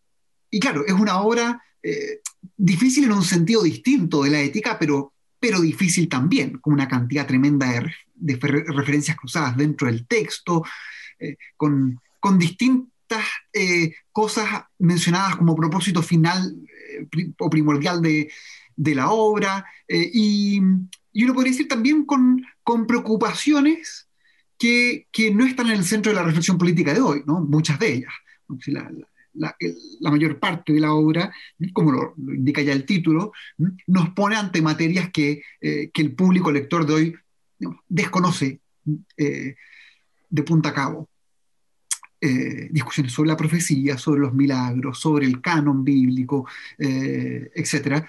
[0.49, 2.19] y claro, es una obra eh,
[2.55, 7.27] difícil en un sentido distinto de la ética, pero, pero difícil también, con una cantidad
[7.27, 10.63] tremenda de, de referencias cruzadas dentro del texto,
[11.19, 13.25] eh, con, con, distintas
[14.11, 16.55] cosas mencionadas como propósito final
[17.37, 18.29] o primordial de,
[18.95, 20.59] la obra, y,
[21.15, 24.09] uno podría decir también con, con preocupaciones
[24.57, 27.41] que, que, no están en el centro de la reflexión política de hoy, ¿no?
[27.41, 28.13] muchas de ellas.
[28.67, 28.91] La,
[29.33, 29.55] la,
[29.99, 31.33] la, mayor parte de la obra,
[31.73, 33.31] como lo, indica ya el título,
[33.87, 37.15] nos pone ante materias que, eh, que el público lector de hoy
[37.87, 38.61] desconoce
[39.17, 39.55] eh,
[40.29, 41.09] de punta a cabo.
[42.25, 48.05] Eh, discusiones sobre la profecía, sobre los milagros, sobre el canon bíblico, etc.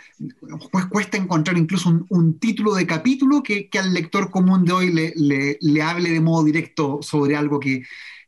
[0.70, 5.12] Pues cuesta encontrar incluso un, título de capítulo que, al lector común de hoy le,
[5.16, 7.82] le, le hable de modo directo sobre algo que,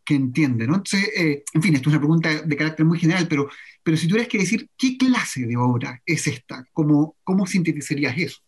[0.07, 0.65] que entiende.
[0.65, 3.51] Entonces, eh, en fin, esto es una pregunta de carácter muy general, pero,
[3.83, 6.65] pero si tuvieras que decir, ¿qué clase de obra es esta?
[6.73, 8.46] ¿Cómo, cómo sintetizarías eso?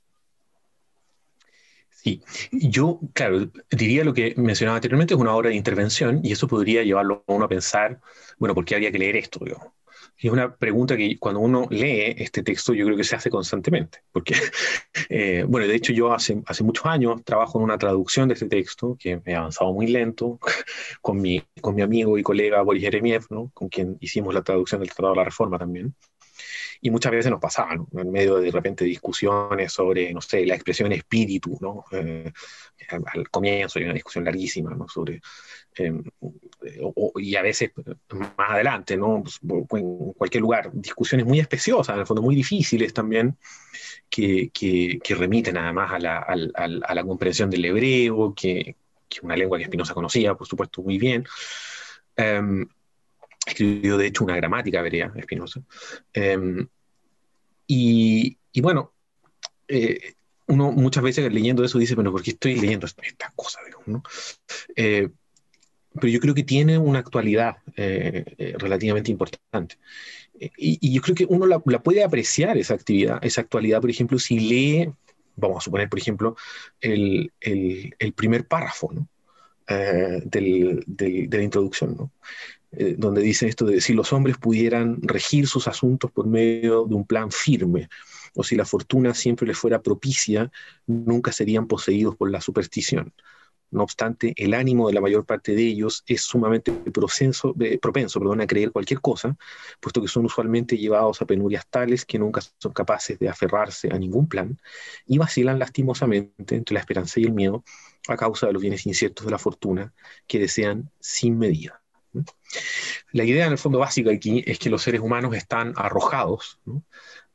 [2.01, 6.47] Sí, yo, claro, diría lo que mencionaba anteriormente, es una obra de intervención y eso
[6.47, 8.01] podría llevarlo a uno a pensar,
[8.39, 9.41] bueno, ¿por qué habría que leer esto?
[9.45, 9.73] Digamos?
[10.27, 14.01] es una pregunta que cuando uno lee este texto yo creo que se hace constantemente,
[14.13, 14.35] porque,
[15.09, 18.47] eh, bueno, de hecho yo hace, hace muchos años trabajo en una traducción de este
[18.47, 20.39] texto, que he avanzado muy lento,
[21.01, 23.51] con mi, con mi amigo y colega Boris Jeremiev, ¿no?
[23.55, 25.95] con quien hicimos la traducción del Tratado de la Reforma también.
[26.81, 27.89] Y muchas veces nos pasaba, ¿no?
[27.93, 31.85] en medio de, de repente discusiones sobre, no sé, la expresión espíritu, ¿no?
[31.93, 32.31] Eh,
[32.89, 34.89] al, comienzo hay una discusión larguísima ¿no?
[34.89, 35.21] sobre
[35.79, 36.03] Em,
[37.17, 37.71] y a veces
[38.13, 39.23] más adelante, ¿no?
[39.23, 43.37] Pues, en cualquier lugar, discusiones muy especiosas, en el fondo muy difíciles también,
[44.11, 48.77] que, que, remiten además a la, a, la, comprensión del hebreo, que,
[49.09, 51.25] que una lengua que Spinoza conocía, por supuesto, muy bien.
[52.17, 52.67] Um,
[53.49, 55.61] escribió, de hecho, una gramática hebrea, Spinoza.
[56.13, 56.67] Em,
[57.67, 58.93] y, y, bueno,
[59.67, 60.15] eh,
[60.47, 63.63] uno muchas veces leyendo eso dice, bueno, ¿por qué estoy leyendo estas cosas?
[63.87, 64.03] ¿no?
[64.75, 65.09] Eh,
[65.95, 69.77] pero yo creo que tiene una actualidad eh, eh, relativamente importante.
[70.57, 74.39] Y, yo creo que uno la, puede apreciar esa actividad, esa actualidad, por ejemplo, si
[74.39, 74.91] lee,
[75.37, 76.37] vamos a suponer, por ejemplo,
[76.81, 79.09] el, el, primer párrafo ¿no?
[79.67, 82.13] Eh, del, del, de la introducción, ¿no?
[82.71, 87.07] Donde dice esto de si los hombres pudieran regir sus asuntos por medio de un
[87.07, 87.89] plan firme,
[88.35, 90.51] o si la fortuna siempre les fuera propicia,
[90.87, 93.15] nunca serían poseídos por la superstición.
[93.71, 98.41] No obstante, el ánimo de la mayor parte de ellos es sumamente propenso, propenso perdón,
[98.41, 99.37] a creer cualquier cosa,
[99.81, 103.99] puesto que son usualmente llevados a penurias tales que nunca son capaces de aferrarse a
[103.99, 104.59] ningún plan
[105.07, 107.63] y vacilan lastimosamente entre la esperanza y el miedo
[108.09, 109.93] a causa de los bienes inciertos de la fortuna
[110.27, 111.83] que desean sin medida.
[113.12, 116.59] La idea en el fondo básica aquí es que los seres humanos están arrojados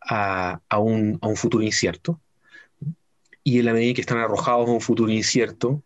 [0.01, 2.19] a, un, futuro incierto
[3.43, 5.83] y en la medida que están arrojados a un futuro incierto,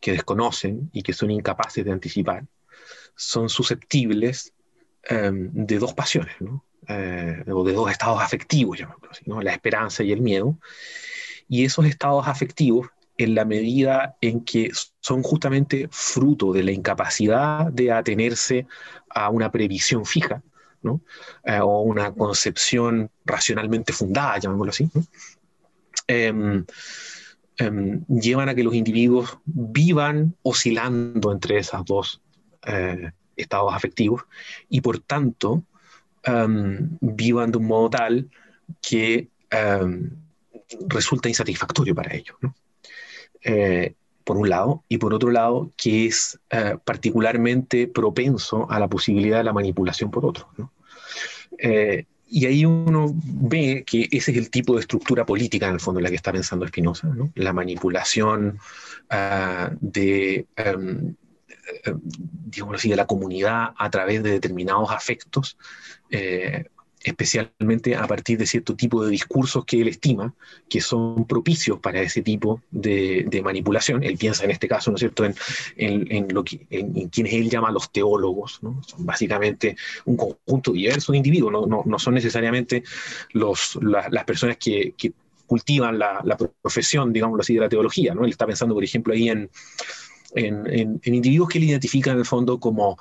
[0.00, 2.46] que desconocen y que son incapaces de anticipar,
[3.14, 4.54] son susceptibles
[5.02, 6.34] em, de dos pasiones.
[6.88, 9.40] Eh, o de dos estados afectivos, así, ¿no?
[9.42, 10.58] la esperanza y el miedo.
[11.48, 12.88] Y esos estados afectivos,
[13.22, 18.66] en la medida en que son justamente fruto de la incapacidad de atenerse
[19.08, 20.42] a una previsión fija.
[21.44, 25.04] Eh, o una concepción racionalmente fundada, llamémoslo así, ¿no?
[26.06, 26.64] Em,
[27.60, 32.22] Em, llevan a que los individuos vivan oscilando entre esos dos
[32.64, 34.22] eh, estados afectivos
[34.70, 35.62] y por tanto
[36.22, 38.30] em, vivan de un modo tal
[38.80, 39.28] que
[40.88, 42.36] resulta insatisfactorio para ellos.
[43.42, 48.86] Eh, por un lado, y por otro lado, que es eh, particularmente propenso a la
[48.86, 50.48] posibilidad de la manipulación por otro.
[50.56, 50.70] ¿no?
[52.32, 55.98] Y ahí uno ve que ese es el tipo de estructura política, en el fondo,
[55.98, 57.32] en la que está pensando Spinoza, ¿no?
[57.34, 58.60] la manipulación
[59.10, 61.14] uh, de, um,
[62.46, 65.58] digamos así, de la comunidad a través de determinados afectos,
[66.10, 66.66] eh,
[67.02, 70.34] especialmente a partir de cierto tipo de discursos que él estima
[70.68, 74.02] que son propicios para ese tipo de, manipulación.
[74.04, 75.34] Él piensa en este caso, ¿no es cierto?, en,
[75.76, 78.82] en, quienes él llama los teólogos, ¿no?
[78.86, 82.84] Son básicamente un conjunto diverso de individuos, no, no, no son necesariamente
[83.32, 85.12] los, las personas que, que
[85.46, 88.24] cultivan la, la, profesión, digámoslo así, de la teología, ¿no?
[88.24, 89.50] Él está pensando, por ejemplo, ahí en,
[90.34, 90.66] en,
[91.02, 92.98] en, individuos que él identifica en el fondo como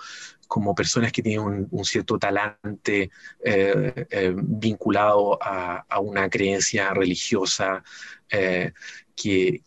[0.50, 3.12] como personas que tienen un, cierto talante
[3.46, 7.84] eh, eh, vinculado a, una creencia religiosa
[8.32, 8.74] eh,
[9.16, 9.62] que,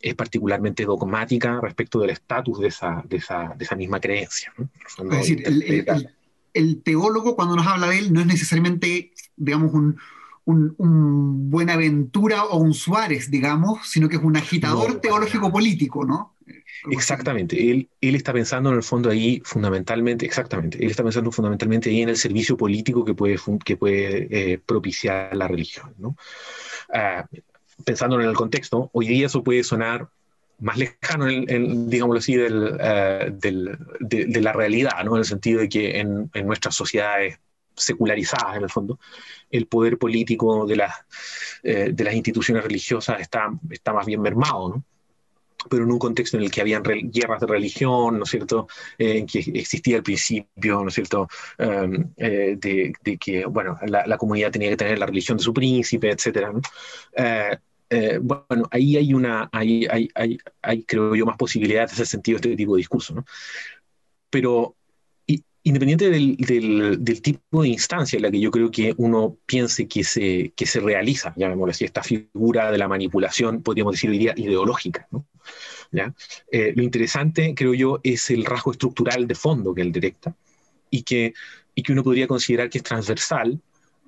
[0.00, 4.50] es particularmente dogmática respecto del estatus de esa, de, esa, misma creencia.
[4.98, 5.44] Es decir,
[6.54, 9.98] el, teólogo cuando nos habla de él no es necesariamente, digamos, un,
[10.46, 16.37] un, un, Buenaventura o un Suárez, digamos, sino que es un agitador no, teológico-político, ¿no?
[16.90, 21.90] Exactamente, él, él está pensando en el fondo ahí fundamentalmente, exactamente, él está pensando fundamentalmente
[21.90, 25.94] ahí en el servicio político que puede, que puede eh, propiciar la religión.
[25.98, 26.16] ¿no?
[26.88, 27.40] Uh,
[27.84, 30.08] pensando en el contexto, hoy día eso puede sonar
[30.60, 35.14] más lejano, en, en, digámoslo así, del, de, de, la realidad, ¿no?
[35.14, 37.38] en el sentido de que en, en, nuestras sociedades
[37.76, 38.98] secularizadas, en el fondo,
[39.50, 40.94] el poder político de las,
[41.62, 44.84] eh, de las instituciones religiosas está, está más bien mermado, ¿no?
[45.68, 49.18] Pero en un contexto en el que habían guerras de religión, ¿no es cierto?, eh,
[49.18, 51.28] en que existía el principio, ¿no es cierto?,
[51.58, 55.52] um, eh, de, de, que, bueno, la, comunidad tenía que tener la religión de su
[55.52, 56.52] príncipe, etcétera,
[57.90, 62.10] eh, bueno, ahí hay una, hay, hay, hay, hay, creo yo, más posibilidades de ese
[62.10, 63.24] sentido, este tipo de discurso, ¿no?
[64.30, 64.76] Pero
[65.68, 69.86] independiente del, del, del, tipo de instancia en la que yo creo que uno piense
[69.86, 74.32] que se, que se realiza, llamémoslo así, esta figura de la manipulación, podríamos decir diría,
[74.36, 75.06] ideológica.
[75.10, 75.26] ¿no?
[75.92, 76.14] ¿Ya?
[76.50, 80.34] Eh, lo interesante, creo yo, es el rasgo estructural de fondo que él detecta
[80.90, 81.34] y que,
[81.74, 83.60] y que uno podría considerar que es transversal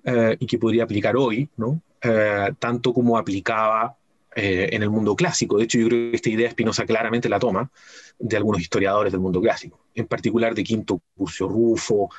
[0.04, 1.82] eh, y que podría aplicar hoy, ¿no?
[2.02, 3.96] Eh, tanto como aplicaba
[4.34, 5.58] en el mundo clásico.
[5.58, 7.70] De hecho, yo creo que esta idea Spinoza claramente la toma
[8.18, 12.10] de algunos historiadores del mundo clásico, en particular de Quinto Curcio Rufo,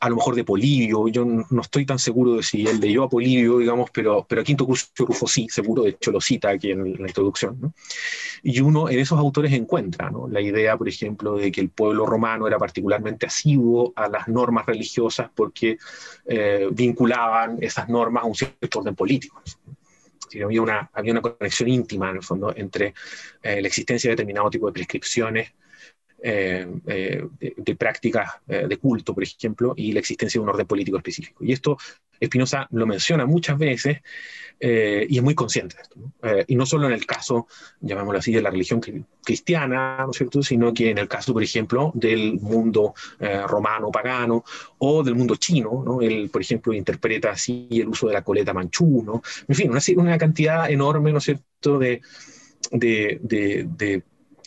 [0.00, 3.08] a lo mejor de Polibio, yo no estoy tan seguro de si él leyó a
[3.08, 6.70] Polibio, digamos, pero, pero a Quinto Curcio Rufo sí, seguro, de hecho lo cita aquí
[6.70, 7.58] en la introducción.
[7.60, 7.74] ¿no?
[8.42, 10.28] Y uno en esos autores encuentra ¿no?
[10.28, 14.66] la idea, por ejemplo, de que el pueblo romano era particularmente asiduo a las normas
[14.66, 15.78] religiosas porque
[16.26, 19.42] eh, vinculaban esas normas a un cierto orden político.
[19.66, 19.77] ¿no?
[20.42, 22.94] Había, una, había una conexión íntima, en el fondo, entre
[23.42, 25.52] eh, la existencia de determinado tipo de prescripciones
[26.20, 30.66] eh, eh, de, de, prácticas de culto, por ejemplo, y la existencia de un orden
[30.66, 31.44] político específico.
[31.44, 31.76] Y esto
[32.24, 33.98] Spinoza lo menciona muchas veces
[34.60, 35.96] eh, y es muy consciente de esto.
[36.00, 36.12] ¿no?
[36.22, 37.46] Eh, y no solo en el caso,
[37.80, 38.80] llamémoslo así, de la religión
[39.22, 43.90] cristiana, ¿no es cierto?, sino que en el caso, por ejemplo, del mundo eh, romano,
[43.90, 44.44] pagano,
[44.78, 46.00] o del mundo chino, ¿no?
[46.00, 49.22] Él, por ejemplo, interpreta así el uso de la coleta manchú, ¿no?
[49.46, 52.00] En fin, una, cantidad enorme, ¿no es cierto?, de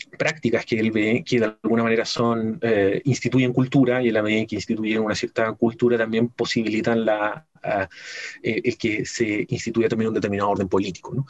[0.05, 4.23] prácticas que él ve que de alguna manera son eh, instituyen cultura y en la
[4.23, 9.89] medida en que instituyen una cierta cultura también posibilitan la, eh, el que se instituya
[9.89, 11.25] también un determinado orden político.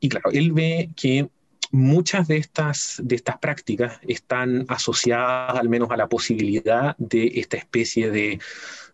[0.00, 1.28] Y claro, él ve que
[1.72, 7.56] muchas de estas, de estas prácticas están asociadas al menos a la posibilidad de esta
[7.56, 8.38] especie de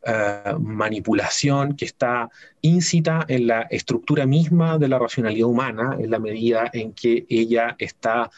[0.07, 2.31] uh, manipulación que está
[2.62, 7.75] incita en la estructura misma de la racionalidad humana en la medida en que ella
[7.79, 8.31] está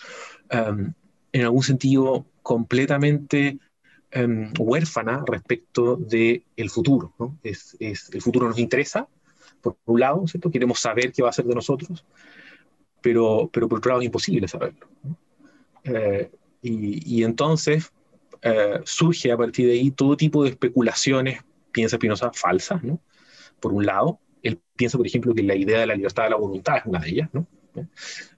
[0.52, 0.92] um,
[1.32, 3.58] en algún sentido completamente
[4.14, 7.14] um, huérfana respecto del de futuro.
[7.18, 7.38] ¿no?
[7.42, 9.08] Es, es, el futuro nos interesa,
[9.60, 10.50] por un lado, ¿cierto?
[10.50, 12.04] queremos saber qué va a ser de nosotros,
[13.00, 14.88] pero, pero por otro lado es imposible saberlo.
[15.02, 15.16] ¿no?
[15.84, 16.30] Eh,
[16.62, 17.90] y, y, entonces
[18.42, 23.00] eh, surge a partir de ahí todo tipo de especulaciones, piensa Spinoza, falsas, ¿no?
[23.60, 24.18] por un lado.
[24.42, 26.98] Él piensa, por ejemplo, que la idea de la libertad de la voluntad es una
[26.98, 27.46] de ellas, ¿no?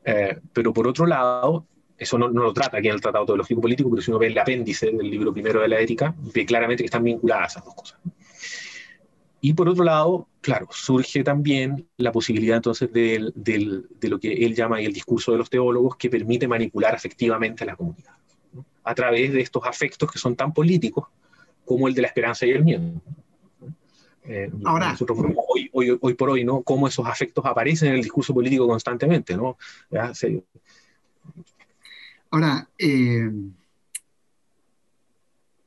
[0.04, 1.66] Eh, pero por otro lado,
[2.02, 4.28] eso no, no, lo trata aquí en el Tratado Teológico Político, pero si uno ve
[4.28, 7.74] el apéndice del libro primero de la ética, ve claramente que están vinculadas esas dos
[7.74, 7.98] cosas.
[9.40, 14.32] Y por otro lado, claro, surge también la posibilidad entonces de, de, de lo que
[14.32, 18.12] él llama el discurso de los teólogos, que permite manipular efectivamente a la comunidad,
[18.52, 18.64] ¿no?
[18.84, 21.08] a través de estos afectos que son tan políticos
[21.64, 22.82] como el de la esperanza y el miedo.
[24.24, 26.62] Eh, Ahora, nosotros hoy, hoy, hoy, por hoy, ¿no?
[26.62, 29.56] Cómo esos afectos aparecen en el discurso político constantemente, ¿no?
[30.12, 30.44] Se,
[32.32, 33.30] Ahora, eh,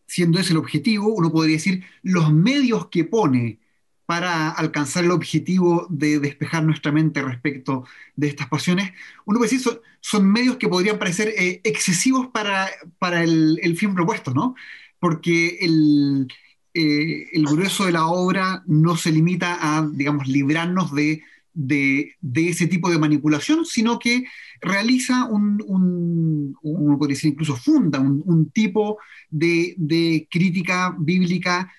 [0.08, 3.60] siendo ese el objetivo, uno podría decir los medios que pone
[4.08, 8.94] para alcanzar el objetivo de despejar nuestra mente respecto de estas pasiones,
[9.26, 13.94] uno puede decir son, son medios que podrían parecer eh, excesivos para, para el, fin
[13.94, 14.56] propuesto, ¿no?
[15.00, 16.28] Porque el,
[16.74, 21.24] eh, el grueso de la obra no se limita a, digamos, librarnos de
[21.56, 24.26] de, ese tipo de manipulación, sino que
[24.62, 31.72] realiza un, un uno podría decir incluso funda un, tipo de, crítica bíblica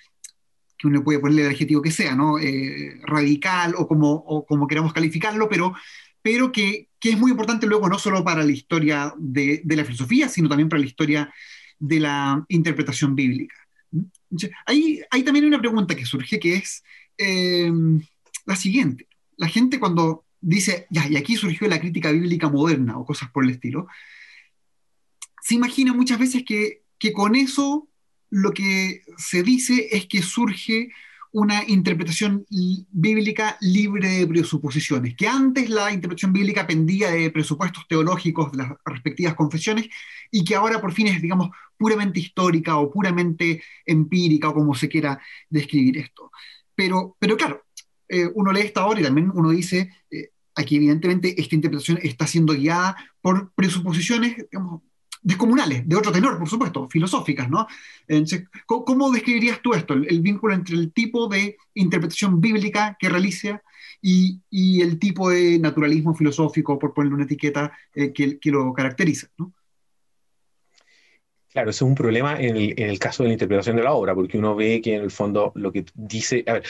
[0.79, 2.39] que uno puede ponerle el adjetivo que sea, ¿no?
[2.39, 5.75] Eh, radical o como, como queramos calificarlo, pero,
[6.23, 10.49] pero que, es muy importante luego no solo para la historia de, la filosofía, sino
[10.49, 11.33] también para la historia
[11.79, 13.55] de la interpretación bíblica.
[14.67, 16.83] Hay, hay también una pregunta que surge que es
[17.17, 17.71] eh,
[18.45, 19.06] la siguiente
[19.37, 23.45] la gente cuando dice, ya, y aquí surgió la crítica bíblica moderna o cosas por
[23.45, 23.87] el estilo,
[25.43, 27.89] se imagina muchas veces que, que con eso
[28.31, 30.91] lo que se dice es que surge
[31.33, 32.47] una interpretación
[32.91, 38.73] bíblica libre de presuposiciones, que antes la interpretación bíblica pendía de presupuestos teológicos de las
[38.87, 39.87] respectivas confesiones
[40.31, 44.89] y que ahora por fin es, digamos, puramente histórica o puramente empírica o como se
[44.89, 45.21] quiera
[45.51, 46.31] describir esto.
[46.75, 47.66] Pero, pero claro,
[48.09, 52.27] eh, uno lee esta obra y también uno dice, eh, aquí evidentemente esta interpretación está
[52.27, 54.37] siendo guiada por presuposiciones,
[55.23, 57.67] descomunales, de otro tenor, por supuesto, filosóficas, ¿no?
[58.07, 63.61] Entonces, ¿cómo, describirías tú esto, el, vínculo entre el tipo de interpretación bíblica que realiza
[64.01, 69.27] y, y el tipo de naturalismo filosófico, por ponerle una etiqueta, eh, que, lo caracteriza,
[69.37, 69.53] ¿no?
[71.57, 73.95] Claro, ese es un problema en el, en el, caso de la interpretación de la
[73.95, 76.65] obra, porque uno ve que en el fondo lo que dice, a ver,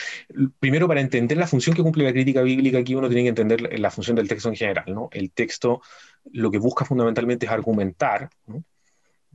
[0.60, 3.80] primero para entender la función que cumple la crítica bíblica, aquí uno tiene que entender
[3.80, 5.08] la función del texto en general, ¿no?
[5.10, 5.82] El texto
[6.30, 8.30] lo que busca fundamentalmente es argumentar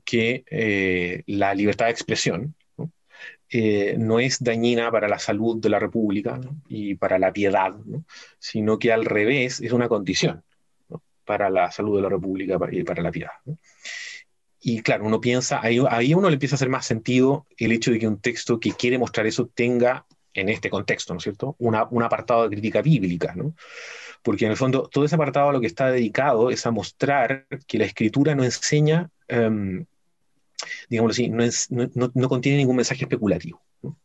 [0.05, 2.89] que eh, la libertad de expresión ¿no?
[3.49, 6.39] Eh, no es dañina para la salud de la República
[6.69, 7.73] y para la piedad,
[8.39, 10.43] sino que al revés es una condición
[11.25, 13.31] para la salud de la República y para la piedad.
[14.61, 17.91] Y claro, uno piensa, ahí, ahí uno le empieza a hacer más sentido el hecho
[17.91, 21.55] de que un texto que quiere mostrar eso tenga en este contexto, ¿no es cierto?,
[21.59, 23.53] una, un apartado de crítica bíblica, ¿no?
[24.23, 27.47] porque en el fondo todo ese apartado a lo que está dedicado es a mostrar
[27.67, 29.85] que la escritura no enseña, um,
[30.89, 33.61] digámoslo así, no, es, no, no, contiene ningún mensaje especulativo.
[33.81, 33.97] ¿no?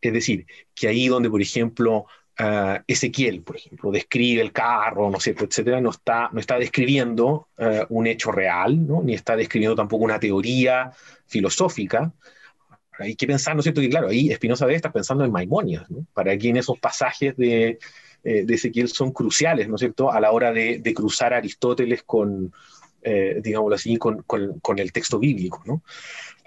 [0.00, 2.06] Es decir, que ahí donde, por ejemplo,
[2.38, 7.48] Uh, Ezequiel, por ejemplo, describe el carro, no sé, etcétera, no está, no está describiendo
[7.56, 9.02] uh, un hecho real, ¿no?
[9.02, 10.92] ni está describiendo tampoco una teoría
[11.26, 12.12] filosófica.
[12.98, 13.80] Hay que pensar, ¿no es cierto?
[13.80, 16.06] Que claro, ahí Espinosa debe estar pensando en Maimonias, ¿no?
[16.12, 17.78] Para que en esos pasajes de,
[18.28, 22.52] eh, de Ezequiel son cruciales, ¿no es cierto?, a la hora de, cruzar Aristóteles con,
[23.02, 25.84] eh, digámoslo así, con, con, el texto bíblico, ¿no?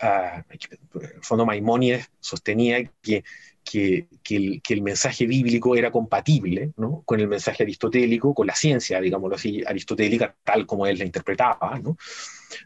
[0.02, 3.24] Ah, en el fondo Maimónides sostenía que,
[3.64, 7.04] que, que, el, mensaje bíblico era compatible ¿no?
[7.06, 11.80] con el mensaje aristotélico, con la ciencia, digámoslo así, aristotélica, tal como él la interpretaba,
[11.80, 11.98] ¿no?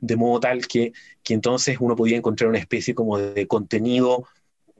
[0.01, 4.25] de modo tal que, que entonces uno podía encontrar una especie como de contenido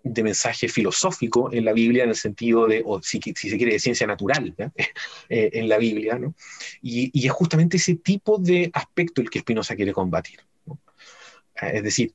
[0.04, 3.74] de mensaje filosófico en la Biblia, en el sentido de, o si, si se quiere,
[3.74, 4.54] de ciencia natural
[5.30, 6.36] eh, en la Biblia, ¿no?
[6.82, 10.40] y, y, es justamente ese tipo de aspecto el que Spinoza quiere combatir.
[10.66, 10.80] ¿no?
[11.56, 12.14] Ah, es decir,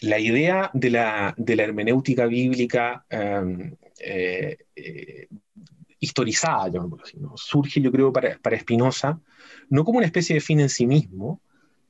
[0.00, 5.28] la idea de la, de la hermenéutica bíblica um, eh, eh,
[5.98, 6.86] historizada,
[7.34, 9.20] surge, yo creo, para, para Spinoza,
[9.70, 11.40] no como una especie de fin en sí mismo,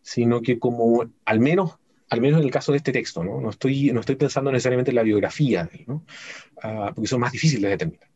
[0.02, 1.78] sino que como, al menos
[2.08, 4.90] al menos en el caso de este texto, no, no, estoy, no estoy pensando necesariamente
[4.90, 6.04] en la biografía, ¿no?
[6.62, 8.08] uh, porque son más difíciles de determinar.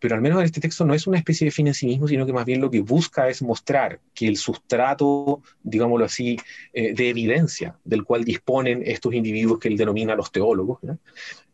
[0.00, 2.08] Pero al menos en este texto no es una especie de fin en sí mismo,
[2.08, 6.38] sino que más bien lo que busca es mostrar que el sustrato, digámoslo así,
[6.72, 10.98] eh, de evidencia del cual disponen estos individuos que él denomina los teólogos, ¿no?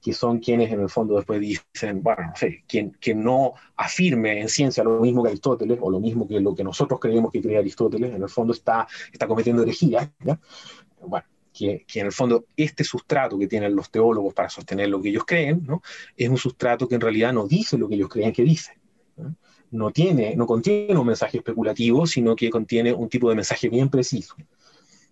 [0.07, 4.41] que son quienes en el fondo después dicen, bueno, no sé, quien, quien no afirme
[4.41, 7.43] en ciencia lo mismo que Aristóteles, o lo mismo que lo que nosotros creemos que
[7.43, 10.39] cree Aristóteles, en el fondo está, está cometiendo herejía, ¿ya?
[11.01, 11.27] Bueno,
[11.57, 15.25] que, en el fondo este sustrato que tienen los teólogos para sostener lo que ellos
[15.25, 15.83] creen, ¿no?
[16.17, 18.73] es un sustrato que en realidad no dice lo que ellos creen que dice.
[19.71, 19.91] ¿no?
[19.91, 24.37] tiene, no contiene un mensaje especulativo, sino que contiene un tipo de mensaje bien preciso,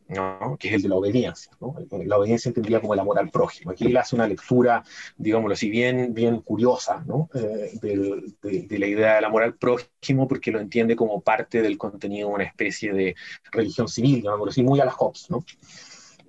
[0.08, 0.56] ¿no?
[0.58, 1.50] que es el de la obediencia.
[1.60, 1.74] ¿no?
[2.04, 3.70] La obediencia entendida como el amor al prójimo.
[3.70, 4.84] Aquí él hace una lectura,
[5.16, 7.30] digámoslo así, bien, bien curiosa ¿no?
[7.34, 12.28] Eh, de, la idea del amor al prójimo, porque lo entiende como parte del contenido
[12.28, 13.14] de una especie de
[13.50, 15.30] religión civil, digámoslo así, muy a la Hobbes.
[15.30, 15.44] ¿no?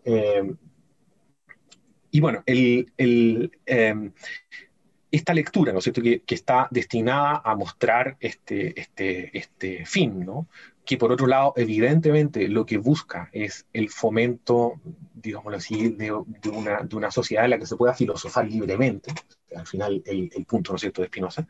[0.06, 0.54] Eh,
[2.12, 2.86] y bueno, eh,
[5.12, 10.48] esta lectura, ¿no es cierto?, que, está destinada a mostrar este, este, este fin, ¿no?
[10.86, 14.80] que por otro lado, evidentemente, lo que busca es el fomento,
[15.16, 19.12] digámoslo así, de, de, una, de una, sociedad en la que se pueda filosofar libremente,
[19.56, 21.48] al final el, el punto, ¿no es cierto?, de Spinoza,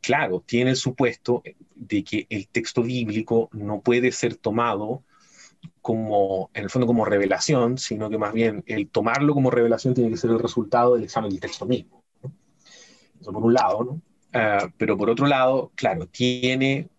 [0.00, 1.42] claro, tiene el supuesto
[1.74, 5.04] de que el texto bíblico no puede ser tomado
[5.80, 10.10] como, en el fondo, como revelación, sino que más bien el tomarlo como revelación tiene
[10.10, 12.02] que ser el resultado del examen del texto mismo.
[12.22, 12.32] ¿no?
[13.20, 14.02] Eso por un lado, ¿no?
[14.34, 16.90] Uh, pero por otro lado, claro, tiene,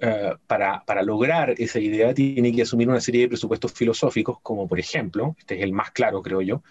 [0.00, 4.66] uh, para, para, lograr esa idea, tiene que asumir una serie de presupuestos filosóficos, como
[4.66, 6.62] por ejemplo, este es el más claro, creo yo,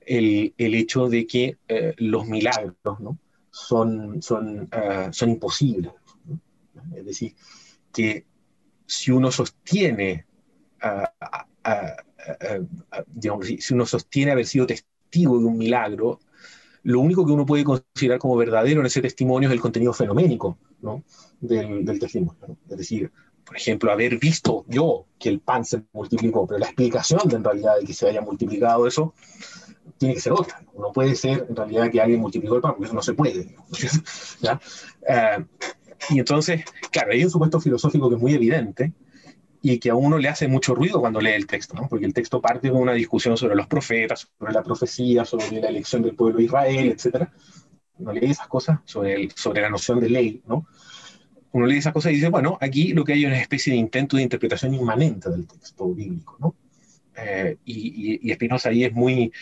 [0.00, 3.18] el, el hecho de que uh, los milagros ¿no?
[3.50, 4.68] son, son,
[5.10, 5.92] son imposibles.
[6.26, 6.38] ¿no?
[6.94, 7.34] Es decir,
[7.92, 8.26] que
[8.84, 10.25] si uno sostiene
[13.06, 16.20] digamos, si uno sostiene haber sido testigo de un milagro,
[16.82, 20.58] lo único que uno puede considerar como verdadero en ese testimonio es el contenido fenoménico
[20.82, 21.02] ¿no?
[21.40, 22.40] del, del, testimonio.
[22.46, 22.56] ¿no?
[22.68, 23.10] Es decir,
[23.44, 27.44] por ejemplo, haber visto yo que el pan se multiplicó, pero la explicación de en
[27.44, 29.14] realidad de que se haya multiplicado eso
[29.98, 30.62] tiene que ser otra.
[30.78, 33.54] No puede ser en realidad que alguien multiplicó el pan, porque eso no se puede.
[35.08, 35.44] Eh,
[36.10, 38.92] y entonces, claro, hay un supuesto filosófico que es muy evidente
[39.72, 41.88] y que a uno le hace mucho ruido cuando lee el texto, ¿no?
[41.88, 45.68] porque el texto parte con una discusión sobre los profetas, sobre la profecía, sobre la
[45.68, 47.28] elección del pueblo de Israel, etc.
[47.98, 50.68] Uno lee esas cosas sobre, sobre la noción de ley, ¿no?
[51.50, 53.78] Uno lee esas cosas y dice, bueno, aquí lo que hay es una especie de
[53.80, 56.54] intento de interpretación inmanente del texto bíblico, ¿no?
[57.16, 59.32] Eh, y, y, Spinoza ahí es muy,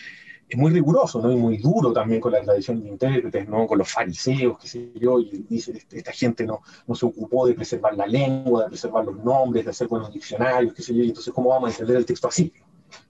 [0.47, 1.31] es muy riguroso, ¿no?
[1.31, 3.65] Y muy duro también con la tradición de intérpretes, ¿no?
[3.65, 7.47] Con los fariseos, qué sé yo, y dice, este, esta gente no, no se ocupó
[7.47, 11.03] de preservar la lengua, de preservar los nombres, de hacer buenos diccionarios, qué sé yo,
[11.03, 12.53] y entonces, ¿cómo vamos a entender el texto así?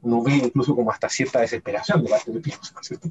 [0.02, 3.10] Uno ve incluso como hasta cierta desesperación de parte de Spinoza, ¿cierto?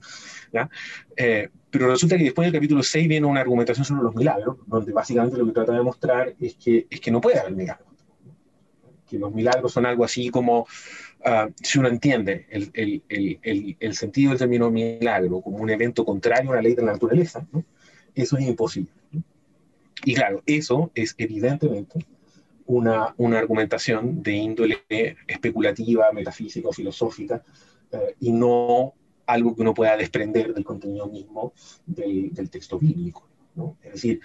[0.52, 0.68] ¿Ya?
[1.16, 4.92] Eh, pero resulta que después del capítulo 6 viene una argumentación sobre los milagros, donde
[4.92, 7.93] básicamente lo que trata de mostrar es que, es que no puede haber milagros.
[9.14, 10.66] Que los milagros son algo así como
[11.26, 16.04] Ah, si uno entiende el, el, el, el, sentido del término milagro como un evento
[16.04, 17.46] contrario a una ley de la naturaleza,
[18.14, 18.90] eso es imposible.
[20.04, 22.04] Y claro, eso es evidentemente
[22.66, 24.82] una, una argumentación de índole
[25.26, 27.42] especulativa, metafísica o filosófica,
[27.90, 28.92] eh, y no
[29.24, 31.54] algo que uno pueda desprender del contenido mismo
[31.86, 33.26] del texto bíblico.
[33.82, 34.20] Es decir,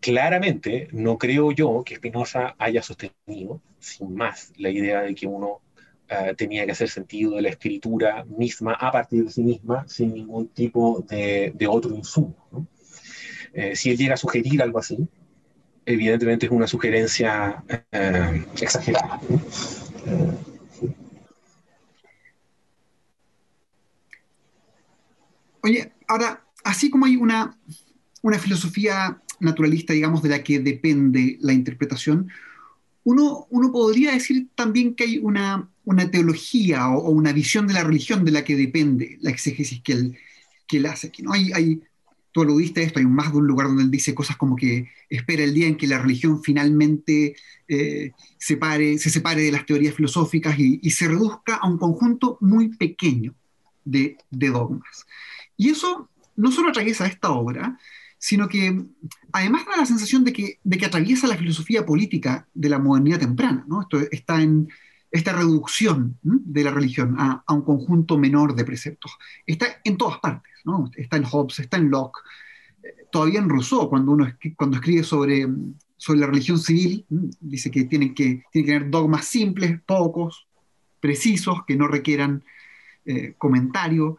[0.00, 5.60] claramente no creo yo que Spinoza haya sostenido, sin más, la idea de que uno
[6.08, 10.14] eh, tenía que hacer sentido de la escritura misma a partir de sí misma, sin
[10.14, 12.66] ningún tipo de, otro insumo.
[13.52, 14.96] Eh, si él llega a sugerir algo así,
[15.84, 19.20] evidentemente es una sugerencia eh, exagerada.
[25.62, 27.58] Oye, ahora, así como hay una,
[28.22, 32.28] una filosofía naturalista, digamos, de la que depende la interpretación,
[33.04, 37.84] uno, uno podría decir también que hay una, una teología o, una visión de la
[37.84, 40.18] religión de la que depende la exégesis que él,
[40.66, 41.10] que él hace.
[41.20, 41.32] ¿no?
[41.32, 41.80] Hay, hay,
[42.32, 45.54] tú esto, hay más de un lugar donde él dice cosas como que espera el
[45.54, 47.34] día en que la religión finalmente
[47.66, 52.36] eh, separe, se separe de las teorías filosóficas y, y, se reduzca a un conjunto
[52.40, 53.34] muy pequeño
[53.84, 55.06] de, de dogmas.
[55.56, 57.78] Y eso no solo atraviesa esta obra,
[58.18, 58.84] sino que
[59.32, 63.20] además da la sensación de que, de que atraviesa la filosofía política de la modernidad
[63.20, 63.64] temprana.
[63.68, 63.82] ¿no?
[63.82, 64.68] Esto está en
[65.10, 69.12] esta reducción de la religión a, un conjunto menor de preceptos.
[69.46, 70.52] Está en todas partes.
[70.64, 70.90] ¿no?
[70.96, 72.18] Está en Hobbes, está en Locke,
[72.82, 75.46] eh, todavía en Rousseau, cuando uno cuando escribe sobre,
[75.96, 80.46] sobre la religión civil, dice que tienen, que tiene que tener dogmas simples, pocos,
[81.00, 82.42] precisos, que no requieran
[83.06, 84.18] eh, comentario.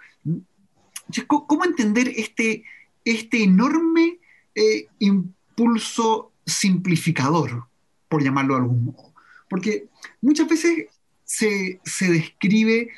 [1.28, 2.64] ¿Cómo entender este,
[3.12, 4.20] este enorme
[4.56, 7.68] eh, impulso simplificador,
[8.08, 9.14] por llamarlo de algún modo.
[9.50, 9.88] Porque
[10.22, 10.88] muchas veces
[11.24, 11.80] se,
[12.12, 12.90] describe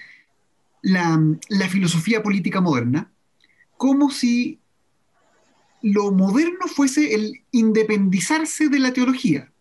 [0.82, 1.20] la,
[1.70, 3.12] filosofía política moderna
[3.78, 4.59] como si
[5.82, 9.51] lo moderno fuese el independizarse de la teología.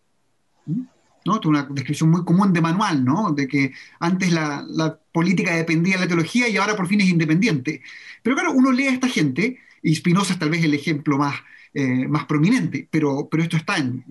[0.66, 1.40] ¿no?
[1.40, 3.32] Es una descripción muy común de manual, ¿no?
[3.32, 7.09] De que antes la, la, política dependía de la teología y ahora por fin es
[7.09, 7.82] independiente.
[8.22, 11.37] Pero claro, uno lee a esta gente y Spinoza es tal vez el ejemplo más,
[11.72, 14.05] eh, más prominente, pero, pero esto está en,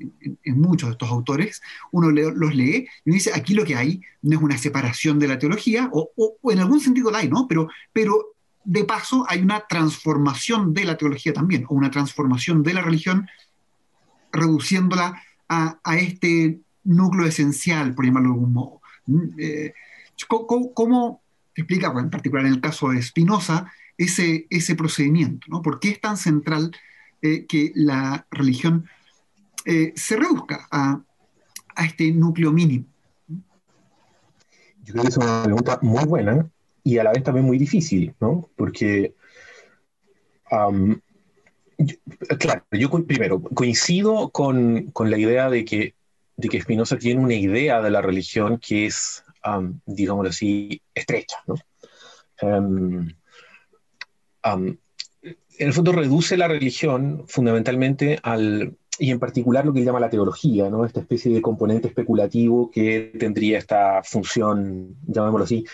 [0.45, 1.61] muchos de estos autores.
[1.91, 5.38] Uno los lee y dice, aquí lo que hay no es una separación de la
[5.38, 6.11] teología, o,
[6.51, 7.47] en algún sentido la hay, ¿no?
[7.47, 12.74] Pero, pero de paso hay una transformación de la teología también, o una transformación de
[12.74, 13.28] la religión,
[14.32, 18.82] reduciéndola a, este núcleo esencial, por llamarlo de algún modo.
[19.05, 19.74] Mm, eh,
[20.28, 21.22] ¿Cómo,
[21.55, 25.45] explica, en particular en el caso de Spinoza, ese, ese procedimiento?
[25.50, 25.62] ¿no?
[25.62, 26.72] ¿Por qué es tan central
[27.22, 28.89] eh, que la religión
[29.66, 31.04] eh, se reduzca a,
[31.76, 32.86] a, este núcleo mínimo?
[34.84, 36.50] Yo creo que es una pregunta muy buena
[36.84, 38.50] y a la vez también muy difícil, ¿no?
[38.56, 39.14] Porque,
[42.39, 45.93] claro, yo primero coincido con, con, la idea de que,
[46.38, 51.38] de que Spinoza tiene una idea de la religión que es, um, digámoslo así, estrecha,
[51.45, 51.56] ¿no?
[54.43, 54.77] Em,
[55.21, 60.09] en el fondo reduce la religión fundamentalmente al, y en particular lo que llama la
[60.09, 60.85] teología, ¿no?
[60.85, 65.65] esta especie de componente especulativo que tendría esta función, llamémoslo así,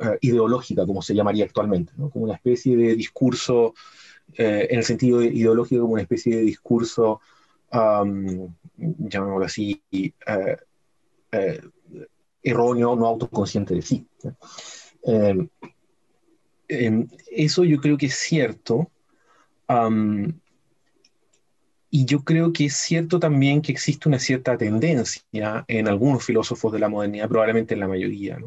[0.00, 2.10] eh, ideológica, como se llamaría actualmente, ¿no?
[2.10, 3.74] como una especie de discurso,
[4.34, 7.20] eh, en el sentido ideológico, como una especie de discurso,
[7.70, 11.60] llamémoslo así, eh,
[12.42, 14.06] erróneo, no autoconsciente de sí.
[16.68, 18.90] Em, eso yo creo que es cierto.
[21.90, 26.72] y yo creo que es cierto también que existe una cierta tendencia en algunos filósofos
[26.72, 28.38] de la modernidad, probablemente en la mayoría,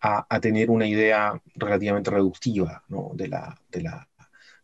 [0.00, 2.84] a, tener una idea relativamente reductiva
[3.14, 4.08] de, la, de, la,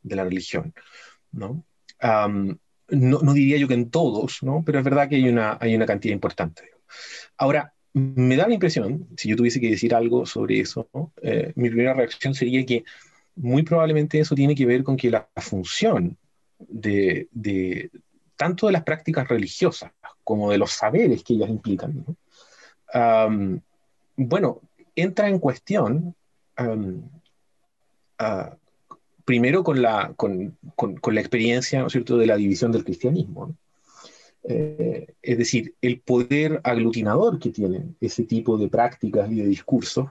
[0.03, 0.75] de, la, religión.
[1.33, 1.65] ¿no?
[2.91, 4.63] no, diría yo que en todos, ¿no?
[4.65, 6.71] pero es verdad que hay una, hay una cantidad importante.
[7.37, 10.89] Ahora, me da la impresión, si yo tuviese que decir algo sobre eso,
[11.23, 12.85] eh, mi primera reacción sería que
[13.37, 16.17] muy probablemente eso tiene que ver con que la función
[16.59, 17.29] de,
[18.37, 19.93] tanto de las prácticas religiosas
[20.25, 22.05] como de los saberes que ellas implican,
[24.17, 24.61] bueno,
[24.95, 26.15] entra en cuestión
[29.25, 30.15] primero con la,
[31.15, 32.17] experiencia ¿no cierto?
[32.17, 33.57] de la división del cristianismo.
[34.47, 40.11] Eh, es decir, el poder aglutinador que tienen ese tipo de prácticas y de discursos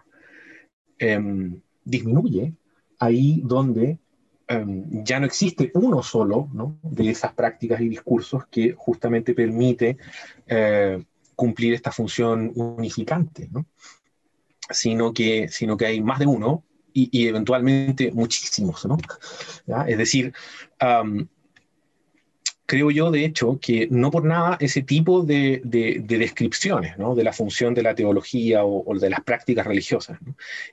[0.98, 2.54] em, disminuye
[2.98, 4.00] ahí donde
[4.48, 6.80] em, ya no existe uno solo ¿no?
[6.82, 9.98] de esas prácticas y discursos que justamente permite
[10.48, 11.04] eh,
[11.36, 13.68] cumplir esta función unificante, ¿no?
[14.70, 16.64] sino, que, sino que hay más de uno
[16.96, 18.98] y, eventualmente muchísimos, ¿no?
[19.88, 20.32] Es decir,
[22.66, 27.16] creo yo, de hecho, que no por nada ese tipo de, descripciones ¿no?
[27.16, 30.18] de la función de la teología o, de las prácticas religiosas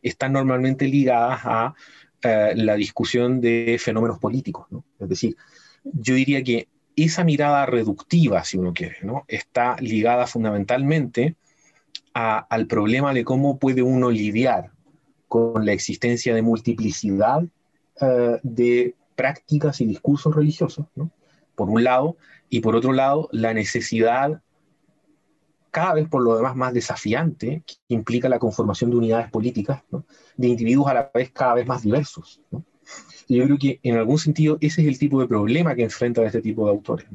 [0.03, 1.75] están normalmente ligadas a
[2.23, 4.67] eh, la discusión de fenómenos políticos.
[4.99, 5.37] Es decir,
[5.85, 9.25] yo diría que esa mirada reductiva, si uno quiere, ¿no?
[9.29, 11.37] está ligada fundamentalmente
[12.13, 14.73] al problema de cómo puede uno lidiar
[15.29, 17.45] con la existencia de multiplicidad
[18.01, 20.87] eh, de prácticas y discursos religiosos,
[21.61, 22.17] por un lado,
[22.49, 24.41] y por otro lado, la necesidad
[25.71, 29.83] cada vez por lo demás más desafiante que implica la conformación de unidades políticas,
[30.39, 32.41] de individuos a la vez cada vez más diversos.
[33.29, 36.25] Y yo creo que en algún sentido ese es el tipo de problema que enfrentan
[36.25, 37.07] este tipo de autores.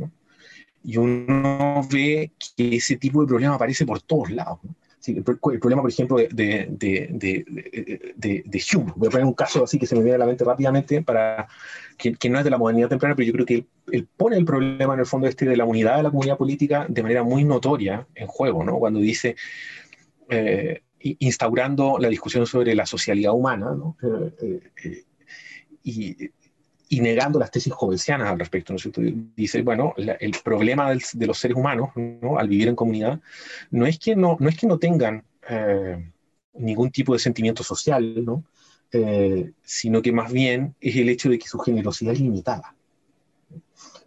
[0.84, 4.60] Y uno ve que ese tipo de problema aparece por todos lados
[5.08, 7.45] el, problema, por ejemplo, de, de,
[8.74, 8.93] Hume.
[8.95, 11.47] Voy a poner un caso así que se me viene a la mente rápidamente, para
[11.97, 14.93] que, no es de la modernidad temprana, pero yo creo que él, pone el problema
[14.93, 18.08] en el fondo este de la unidad de la comunidad política de manera muy notoria
[18.16, 18.78] en juego, ¿no?
[18.78, 19.36] cuando dice,
[20.30, 23.95] eh, instaurando la discusión sobre la socialidad humana, ¿no?
[24.41, 25.03] Eh, eh,
[25.84, 26.30] y
[26.89, 28.73] y negando las tesis jovencianas al respecto.
[28.73, 28.79] ¿no
[29.36, 32.38] Dice, bueno, el problema de los seres humanos ¿no?
[32.38, 33.19] al vivir en comunidad
[33.71, 36.11] no es que no, no, es que no tengan eh,
[36.53, 38.43] ningún tipo de sentimiento social, ¿no?
[38.91, 42.75] Eh, sino que más bien es el hecho de que su generosidad es limitada.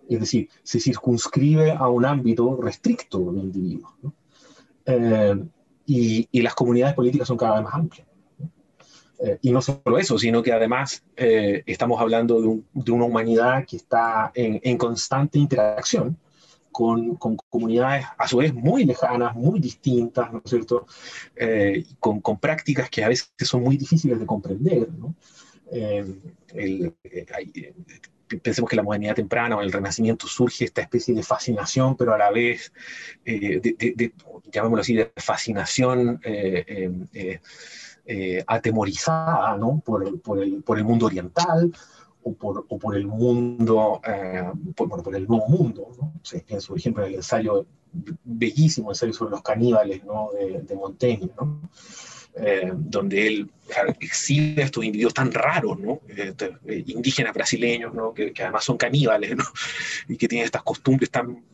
[0.09, 3.93] Es decir, se circunscribe a un ámbito restricto del individuo.
[4.87, 5.45] Eh,
[5.85, 8.08] y, y las comunidades políticas son cada vez más amplias.
[9.21, 13.77] Eh, y no solo eso, sino que además eh, estamos hablando de, una humanidad que
[13.77, 16.17] está en, constante interacción
[16.71, 20.87] con, con, comunidades a su vez muy lejanas, muy distintas, ¿no es cierto?
[21.35, 25.15] Eh, con, con, prácticas que a veces son muy difíciles de comprender, ¿no?
[28.43, 32.19] pensemos que la modernidad temprana o el renacimiento surge esta especie de fascinación, pero a
[32.19, 32.73] la vez,
[33.23, 34.13] de,
[34.51, 36.19] llamémoslo así, de fascinación
[38.11, 39.83] eh, atemorizada ¿no?
[39.85, 41.71] por, el, por, el, por, el, mundo oriental
[42.23, 45.91] o por, o por el mundo, eh, por, por, el nuevo mundo.
[46.01, 46.15] ¿no?
[46.47, 47.67] pienso, por ejemplo, en el ensayo,
[48.25, 50.31] bellísimo ensayo sobre los caníbales ¿no?
[50.33, 51.61] de, de, Montaigne, ¿no?
[52.35, 53.51] Eh, donde él
[54.01, 56.01] exhibe a estos individuos tan raros, ¿no?
[56.09, 56.57] Este,
[56.87, 58.15] indígenas brasileños, ¿no?
[58.15, 59.45] que, que, además son caníbales ¿no?
[60.09, 61.45] y que tienen estas costumbres tan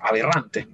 [0.00, 0.66] aberrantes.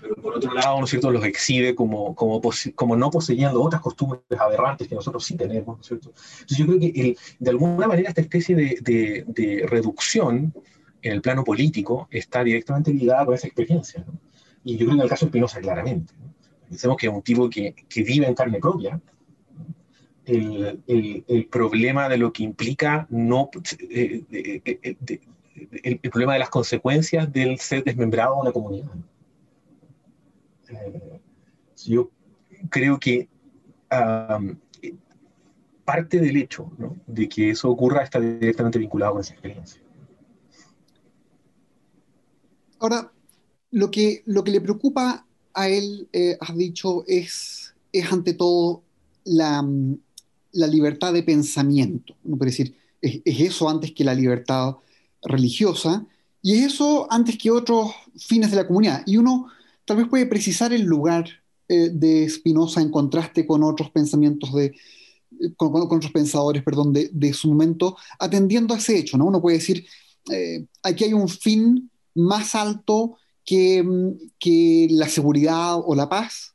[0.00, 2.40] Pero por otro lado, ¿no es cierto?, los exhibe como, como,
[2.74, 6.12] como no poseyendo otras costumbres aberrantes que nosotros sí tenemos, ¿no es cierto?
[6.40, 10.52] Entonces yo creo que de alguna manera esta especie de, de, reducción
[11.02, 14.18] en el plano político está directamente ligada con esa experiencia, ¿no?
[14.64, 16.12] Y yo creo que en el caso de Spinoza claramente.
[16.18, 16.34] ¿no?
[16.68, 19.00] Pensemos que es un tipo que, que vive en carne propia,
[20.26, 23.48] el, el, el, problema de lo que implica no,
[23.88, 24.24] eh,
[25.82, 28.90] el, el, problema de las consecuencias del ser desmembrado de una comunidad.
[31.84, 32.10] Yo
[32.70, 33.28] creo que
[35.84, 36.70] parte del hecho
[37.06, 39.80] de que eso ocurra está directamente vinculado con esa experiencia.
[42.78, 43.10] Ahora,
[43.70, 48.82] lo que, lo que le preocupa a él, eh, has dicho, es, es ante todo
[49.24, 49.66] la,
[50.52, 52.14] la libertad de pensamiento.
[52.22, 52.36] ¿no?
[52.36, 54.76] Por decir, es, es, eso antes que la libertad
[55.22, 56.06] religiosa
[56.42, 59.02] y es eso antes que otros fines de la comunidad.
[59.06, 59.48] Y uno
[59.88, 61.26] tal vez puede precisar el lugar
[61.66, 67.08] eh, de Spinoza en contraste con otros pensamientos de, eh, con, otros pensadores, perdón, de,
[67.10, 69.24] de, su momento, atendiendo a ese hecho, ¿no?
[69.24, 69.86] Uno puede decir,
[70.30, 73.16] eh, aquí hay un fin más alto
[73.46, 76.54] que, mm, que, la seguridad o la paz.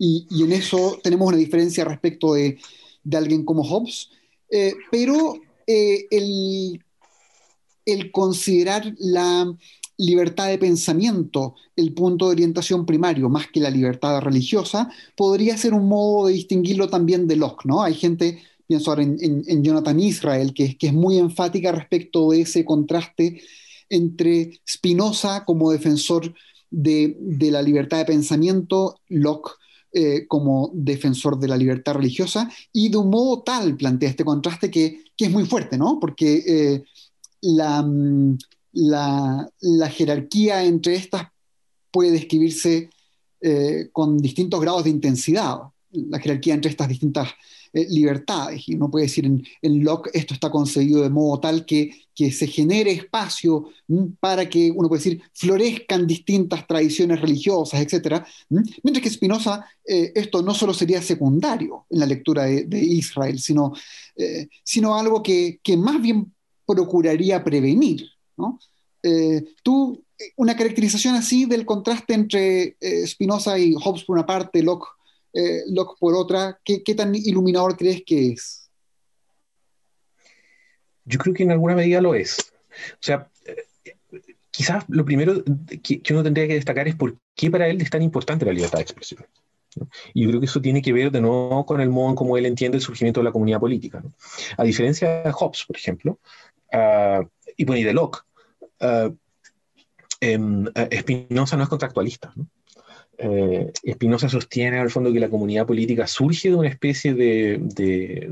[0.00, 2.56] y, en eso tenemos una diferencia respecto de,
[3.12, 4.10] alguien como Hobbes,
[4.92, 5.34] pero
[5.66, 6.80] el,
[7.84, 9.52] el, considerar la
[9.98, 15.74] libertad de pensamiento el punto de orientación primario, más que la libertad religiosa, podría ser
[15.74, 17.82] un modo de distinguirlo también de Locke, ¿no?
[17.82, 22.64] Hay gente, pienso ahora en, Jonathan Israel, que, que es muy enfática respecto de ese
[22.64, 23.42] contraste
[23.90, 26.34] entre Spinoza como defensor
[26.70, 27.16] de,
[27.50, 29.52] la libertad de pensamiento, Locke
[29.92, 34.70] eh, como defensor de la libertad religiosa, y de un modo tal plantea este contraste
[34.70, 35.98] que, es muy fuerte, ¿no?
[36.00, 36.84] Porque eh,
[37.42, 38.34] mm,
[38.72, 39.50] la,
[39.90, 41.28] jerarquía entre estas
[41.90, 42.90] puede describirse
[43.40, 45.58] eh, con distintos grados de intensidad,
[45.90, 47.28] la jerarquía entre estas distintas
[47.72, 48.68] eh, libertades.
[48.68, 52.46] Y uno puede decir en, Locke esto está concebido de modo tal que, que se
[52.46, 53.70] genere espacio
[54.20, 58.22] para que, uno puede decir, florezcan distintas tradiciones religiosas, etc.
[58.48, 63.72] Mientras que Spinoza eh, esto no solo sería secundario en la lectura de, Israel, sino,
[64.62, 66.32] sino algo que, que, más bien
[66.66, 68.17] procuraría prevenir.
[68.38, 68.58] ¿No?
[69.62, 70.04] tú,
[70.36, 72.76] una caracterización así del contraste entre
[73.06, 74.88] Spinoza y Hobbes por una parte, Locke
[75.32, 75.62] eh,
[75.98, 78.70] por otra, ¿qué, tan iluminador crees que es?
[81.04, 82.52] Yo creo que en alguna medida lo es.
[82.92, 83.94] O sea, eh,
[84.50, 85.42] quizás lo primero
[85.82, 88.78] que, uno tendría que destacar es por qué para él es tan importante la libertad
[88.78, 89.24] de expresión.
[90.12, 92.36] Y yo creo que eso tiene que ver de nuevo con el modo en cómo
[92.36, 94.02] él entiende el surgimiento de la comunidad política.
[94.56, 96.18] A diferencia de Hobbes, por ejemplo,
[96.72, 97.24] uh,
[97.56, 98.20] y, bueno, y de Locke,
[98.80, 99.14] uh,
[100.92, 102.32] Spinoza no es contractualista.
[102.34, 102.46] ¿no?
[103.18, 108.30] eh, Spinoza sostiene al fondo que la comunidad política surge de una especie de, de,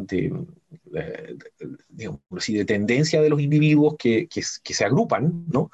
[2.64, 5.70] tendencia de los individuos que, se agrupan, ¿no?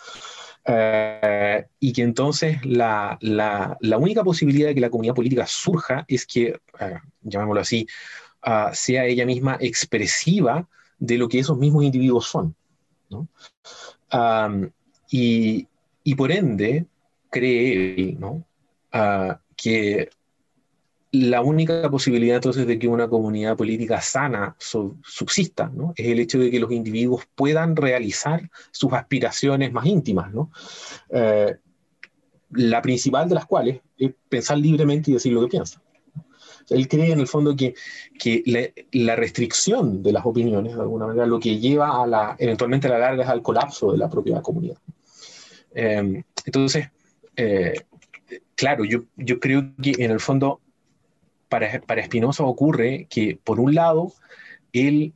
[0.64, 3.18] Eh, y que entonces la,
[3.98, 7.86] única posibilidad de que la comunidad política surja es que, eh, llamémoslo así,
[8.42, 10.66] ah, sea ella misma expresiva
[10.98, 12.54] de lo que esos mismos individuos son.
[13.10, 13.28] ¿no?
[15.10, 16.86] Y, por ende,
[17.30, 18.44] cree ¿no?
[19.56, 20.10] que
[21.12, 26.50] la única posibilidad entonces de que una comunidad política sana subsista es el hecho de
[26.50, 30.32] que los individuos puedan realizar sus aspiraciones más íntimas.
[31.10, 31.54] Eh,
[32.52, 35.82] la principal de las cuales es pensar libremente y decir lo que piensa.
[36.70, 37.74] Él cree en el fondo que,
[38.18, 42.86] que la, restricción de las opiniones, de alguna manera, lo que lleva a la, eventualmente
[42.86, 44.76] a la larga es al colapso de la propia comunidad.
[45.74, 46.90] Eh, entonces,
[47.36, 47.74] eh,
[48.54, 50.60] claro, yo, yo creo que en el fondo
[51.48, 54.12] para, para Spinoza ocurre que, por un lado,
[54.72, 55.12] él,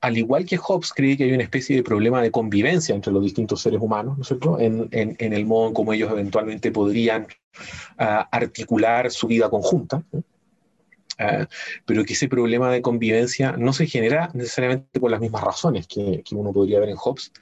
[0.00, 3.22] al igual que Hobbes, cree que hay una especie de problema de convivencia entre los
[3.22, 7.26] distintos seres humanos, ¿no es cierto?, en, en, el modo en cómo ellos eventualmente podrían
[7.96, 10.02] ah, articular su vida conjunta.
[11.18, 11.48] Ah,
[11.84, 16.22] pero que ese problema de convivencia no se genera necesariamente por las mismas razones que,
[16.24, 17.32] que uno podría ver en Hobbes,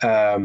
[0.00, 0.38] ah,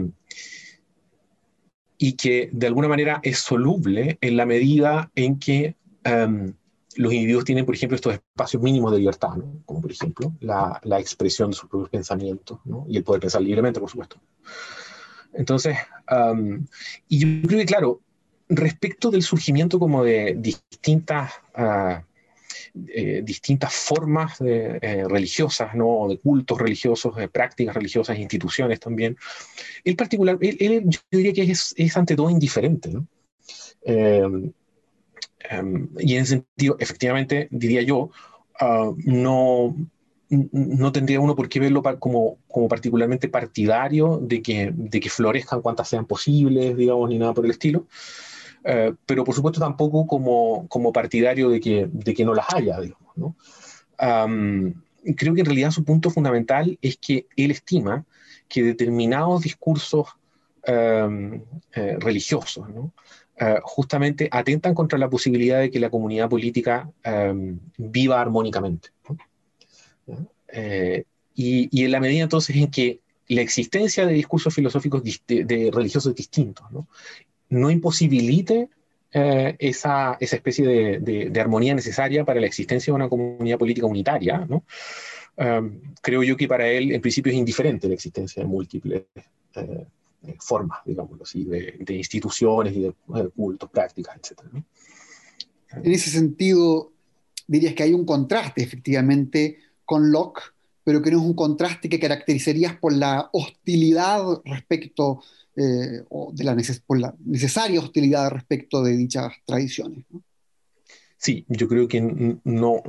[1.98, 6.54] y que de alguna manera es soluble en la medida en que em,
[6.96, 9.32] los individuos tienen, por ejemplo, estos espacios mínimos de libertad,
[9.66, 13.80] como por ejemplo la, la, expresión de sus propios pensamientos y el poder pensar libremente,
[13.80, 14.18] por supuesto.
[15.34, 15.78] Entonces,
[16.10, 16.66] em,
[17.08, 18.02] y yo creo que, claro,
[18.50, 22.02] respecto del surgimiento como de distintas uh,
[22.88, 26.08] eh, distintas formas eh, religiosas, ¿no?
[26.10, 29.18] de cultos religiosos, de prácticas religiosas, instituciones también.
[29.84, 32.90] El particular, él, yo diría que es, es, ante todo indiferente.
[32.90, 33.08] ¿no?
[35.50, 38.10] Em, y en ese sentido, efectivamente, diría yo,
[38.60, 39.76] ah, no,
[40.30, 45.62] no tendría uno por qué verlo como, como particularmente partidario de que, de que florezcan
[45.62, 47.88] cuantas sean posibles, digamos, ni nada por el estilo.
[48.70, 52.78] Eh, pero por supuesto tampoco como, como partidario de que, de que no las haya,
[52.82, 53.16] digamos.
[53.16, 53.36] ¿no?
[55.16, 58.06] creo que en realidad su punto fundamental es que él estima
[58.50, 60.08] que determinados discursos
[60.66, 61.50] eh,
[62.00, 62.92] religiosos ¿no?
[63.40, 66.92] Eh, justamente atentan contra la posibilidad de que la comunidad política
[67.78, 68.90] viva armónicamente.
[71.34, 73.00] Y, y, en la medida entonces en que
[73.30, 76.88] la existencia de discursos filosóficos de, de religiosos distintos ¿no?
[77.50, 78.70] No imposibilite
[79.12, 83.88] eh, esa, esa, especie de, de, armonía necesaria para la existencia de una comunidad política
[83.88, 84.64] unitaria, ¿no?
[85.38, 89.04] Um, creo yo que para él, en principio, es indiferente la existencia de múltiples
[89.56, 89.86] eh,
[90.40, 92.94] formas, digamos así, de, instituciones y de,
[93.36, 94.42] cultos, prácticas, etc.
[95.72, 96.92] En ese sentido,
[97.46, 100.42] dirías que hay un contraste, efectivamente, con Locke,
[100.88, 105.22] pero que no es un contraste que caracterizarías por la hostilidad respecto
[105.58, 110.06] eh, o de la, por la necesaria hostilidad respecto de dichas tradiciones.
[111.18, 112.82] Sí, yo creo que no,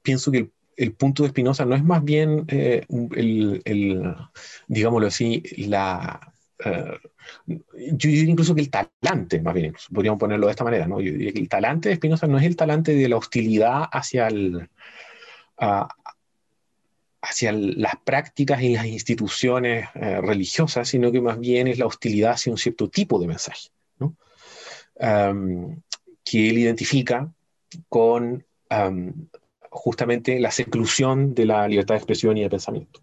[0.00, 4.16] pienso que el, punto de Spinoza no es más bien eh, el,
[4.68, 6.32] digámoslo así, la,
[6.64, 6.98] eh,
[7.44, 10.98] yo diría incluso que el talante, más bien, podríamos ponerlo de esta manera, ¿no?
[11.02, 14.28] Yo diría que el talante de Spinoza no es el talante de la hostilidad hacia,
[14.28, 14.66] el,
[17.20, 22.32] hacia las prácticas y las instituciones eh, religiosas, sino que más bien es la hostilidad
[22.32, 23.70] hacia un cierto tipo de mensaje,
[26.24, 27.32] que él identifica
[27.88, 28.44] con
[29.70, 33.00] justamente la seclusión de la libertad de expresión y de pensamiento.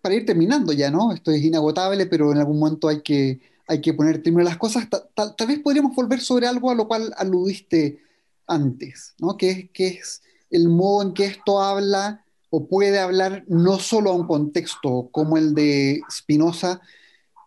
[0.00, 1.12] Para ir terminando ya, ¿no?
[1.12, 4.58] Esto es inagotable, pero en algún momento hay que, hay que poner término a las
[4.58, 4.86] cosas.
[4.90, 8.00] Tal, vez podríamos volver sobre algo a lo cual aludiste
[8.46, 9.36] antes, ¿no?
[9.36, 14.14] Que, que es el modo en que esto habla o puede hablar no solo a
[14.14, 16.80] un contexto como el de Spinoza,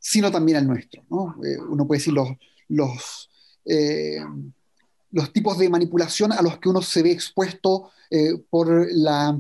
[0.01, 1.03] sino también al nuestro.
[1.09, 1.35] ¿no?
[1.45, 2.29] Eh, uno puede decir los,
[2.67, 3.29] los,
[3.63, 4.19] eh,
[5.11, 9.39] los tipos de manipulación a los que uno se ve expuesto eh, por, la,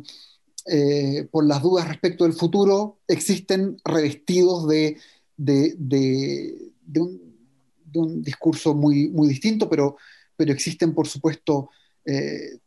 [1.31, 4.97] por las dudas respecto del futuro existen revestidos de,
[5.35, 9.97] de, de, un, discurso muy, muy distinto, pero,
[10.37, 11.69] pero existen, por supuesto,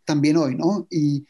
[0.04, 0.54] también hoy.
[0.54, 0.86] ¿no?
[0.90, 1.24] Y,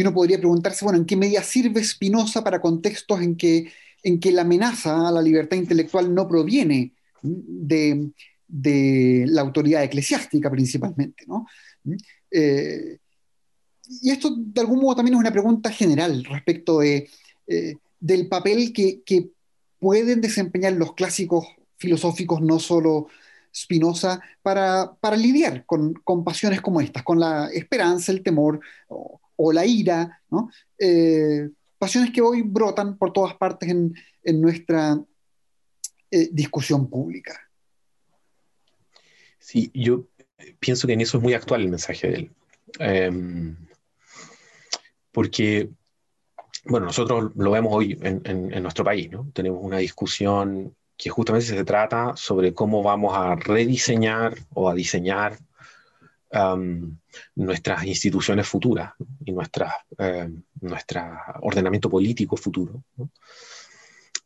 [0.00, 3.70] uno podría preguntarse, bueno, ¿en qué medida sirve Spinoza para contextos en que,
[4.02, 8.10] en que la amenaza a la libertad intelectual no proviene de,
[8.46, 11.24] de la autoridad eclesiástica principalmente?
[11.26, 11.46] ¿no?
[12.30, 12.98] Eh,
[14.02, 17.08] y esto de algún modo también es una pregunta general respecto de,
[17.46, 19.30] eh, del papel que,
[19.80, 23.08] pueden desempeñar los clásicos filosóficos, no solo
[23.54, 29.52] Spinoza, para, para lidiar con, con, pasiones como estas, con la esperanza, el temor o,
[29.52, 30.22] la ira.
[30.78, 31.48] Eh,
[31.78, 34.98] pasiones que hoy brotan por todas partes en, en nuestra
[36.10, 37.40] eh, discusión pública.
[39.38, 40.06] Sí, yo
[40.58, 42.30] pienso que en eso es muy actual el mensaje de él.
[42.78, 43.56] Em,
[45.12, 45.70] porque,
[46.64, 49.30] bueno, nosotros lo vemos hoy en, en, nuestro país, ¿no?
[49.32, 55.38] Tenemos una discusión que justamente se trata sobre cómo vamos a rediseñar o a diseñar
[57.36, 58.92] nuestras instituciones futuras
[59.24, 61.02] y nuestro
[61.42, 62.82] ordenamiento político futuro.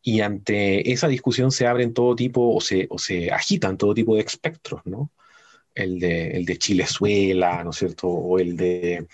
[0.03, 4.15] Y ante esa discusión se abren todo tipo o se, o se agitan todo tipo
[4.15, 5.11] de espectros, ¿no?
[5.75, 8.09] El de, el de Chilezuela, ¿no es cierto?
[8.09, 9.07] O el de,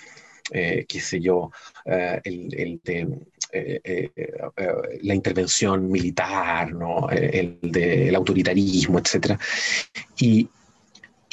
[0.53, 1.51] eh, qué sé yo,
[1.85, 3.19] eh, el, el, de
[3.55, 4.11] eh,
[5.03, 7.09] la intervención militar, ¿no?
[7.11, 9.39] el del autoritarismo, etc.
[10.19, 10.49] Y,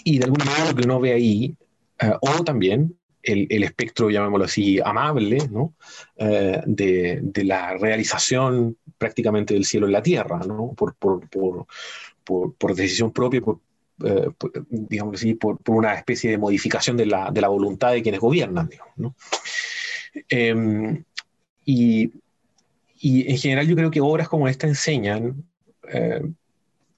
[0.04, 1.56] y de alguna manera lo que uno ve ahí,
[2.00, 5.76] eh, o también el, el, espectro, llamémoslo así, amable, ¿no?
[6.18, 10.74] Eh, de, de, la realización prácticamente del cielo en la tierra, ¿no?
[10.74, 11.68] por, por, por,
[12.56, 13.60] por decisión propia, por,
[14.04, 14.30] eh,
[14.70, 18.68] digamos así, por, una especie de modificación de la, de la voluntad de quienes gobiernan.
[18.68, 19.16] Digamos, ¿no?
[20.28, 21.04] Em,
[21.66, 22.12] y,
[23.04, 25.44] en general yo creo que obras como esta enseñan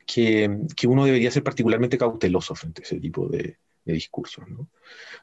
[0.05, 4.47] que, que, uno debería ser particularmente cauteloso frente a ese tipo de, discursos.
[4.47, 4.69] ¿no?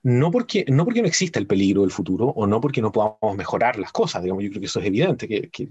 [0.02, 3.36] No, porque, no porque no exista el peligro del futuro o no porque no podamos
[3.36, 5.68] mejorar las cosas, digamos, yo creo que eso es evidente, que,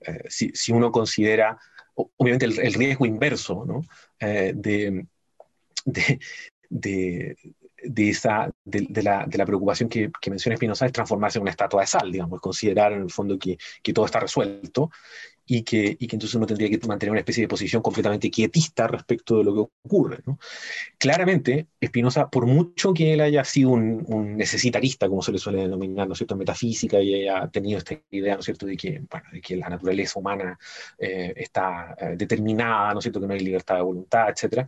[0.00, 1.58] eh, si, uno considera,
[1.94, 3.66] obviamente, el, riesgo inverso
[4.20, 5.06] eh, de,
[7.88, 11.82] de, esa, de, la, de, la, preocupación que, menciona Espinosa es transformarse en una estatua
[11.82, 14.90] de sal, digamos, considerar en el fondo que, que todo está resuelto
[15.46, 18.88] y que, y que, entonces uno tendría que mantener una especie de posición completamente quietista
[18.88, 20.18] respecto de lo que ocurre.
[20.26, 20.38] ¿no?
[20.98, 26.08] Claramente, Spinoza, por mucho que él haya sido un, necesitarista, como se le suele denominar,
[26.08, 29.26] ¿no es cierto?, metafísica, y haya tenido esta idea, ¿no es cierto?, de que, bueno,
[29.32, 30.58] de que la naturaleza humana
[30.98, 34.66] eh, está eh, determinada, ¿no es cierto?, que no hay libertad de voluntad, etc.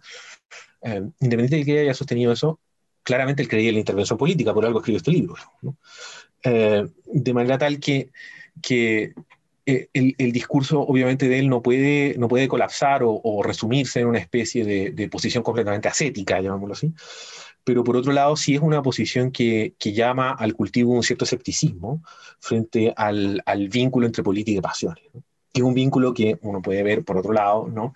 [0.82, 2.60] Eh, de que haya sostenido eso,
[3.08, 5.34] claramente él creía en la intervención política, por algo escribió este libro.
[5.62, 5.76] ¿no?
[6.44, 8.10] de manera tal que,
[8.62, 9.12] que
[9.70, 14.18] eh, el, discurso obviamente de él no puede, no puede colapsar o, resumirse en una
[14.18, 16.94] especie de, posición completamente ascética, llamémoslo así,
[17.64, 22.02] pero por otro lado sí es una posición que, llama al cultivo un cierto escepticismo
[22.40, 25.04] frente al, vínculo entre política y pasiones.
[25.12, 25.27] que
[25.58, 27.94] es un vínculo que uno puede ver, por otro lado, ¿no?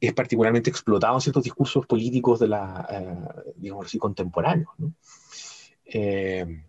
[0.00, 4.70] es particularmente explotado en ciertos discursos políticos de la, eh, digamos así, contemporáneos.
[4.78, 4.92] ¿no?
[5.86, 6.62] Eh,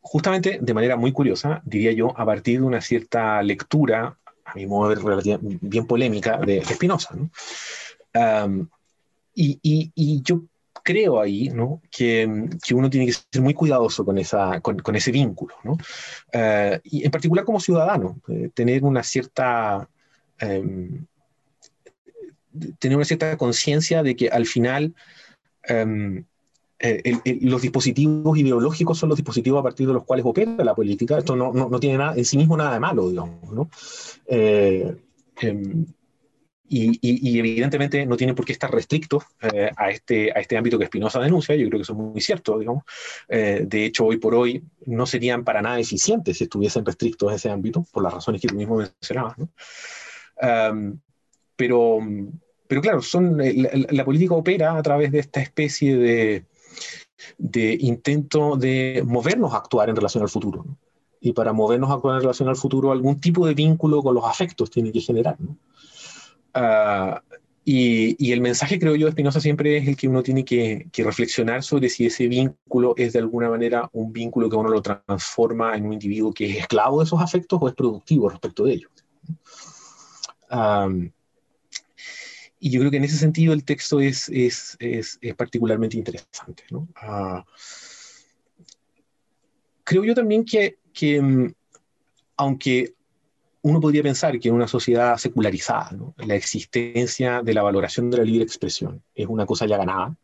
[0.00, 4.66] justamente de manera muy curiosa, diría yo, a partir de una cierta lectura, a mi
[4.66, 7.14] modo de ver bien polémica, de, Spinoza.
[7.14, 7.30] ¿no?
[9.34, 10.42] y, y, yo
[10.82, 11.80] creo ahí ¿no?
[11.90, 15.72] que, que, uno tiene que ser muy cuidadoso con, esa, con, con ese vínculo, ¿no?
[15.72, 19.88] Uh, y en particular como ciudadano, eh, tener una cierta,
[20.42, 21.06] um,
[22.78, 24.94] tener una cierta conciencia de que al final
[25.64, 26.24] em,
[27.42, 31.18] los dispositivos ideológicos son los dispositivos a partir de los cuales opera la política.
[31.18, 33.52] Esto no, no, tiene nada, en sí mismo nada de malo, digamos.
[33.52, 33.70] ¿no?
[36.72, 40.78] Em, y, evidentemente no tiene por qué estar restricto eh, a, este, a este ámbito
[40.78, 42.84] que Espinosa denuncia, yo creo que eso es muy cierto, digamos.
[43.28, 47.34] Eh, de hecho, hoy por hoy no serían para nada eficientes si estuviesen restrictos a
[47.34, 49.36] ese ámbito, por las razones que tú mismo mencionabas.
[51.56, 51.98] pero,
[52.66, 56.46] pero claro, son, la, política opera a través de esta especie de,
[57.36, 60.64] de intento de movernos a actuar en relación al futuro.
[61.20, 64.24] Y para movernos a actuar en relación al futuro, algún tipo de vínculo con los
[64.24, 65.36] afectos tiene que generar.
[65.38, 65.56] ¿no?
[66.54, 67.22] Ah,
[67.64, 71.62] y, el mensaje, creo yo, de Espinosa siempre es el que uno tiene que, reflexionar
[71.62, 75.86] sobre si ese vínculo es de alguna manera un vínculo que uno lo transforma en
[75.86, 78.90] un individuo que es esclavo de esos afectos o es productivo respecto de ellos.
[82.58, 84.28] y yo creo que en ese sentido el texto es,
[85.36, 86.64] particularmente interesante.
[86.96, 87.44] Ah,
[89.84, 91.54] creo yo también que, que mm,
[92.36, 92.94] aunque
[93.62, 98.24] uno podría pensar que en una sociedad secularizada, la existencia de la valoración de la
[98.24, 100.16] libre expresión es una cosa ya ganada,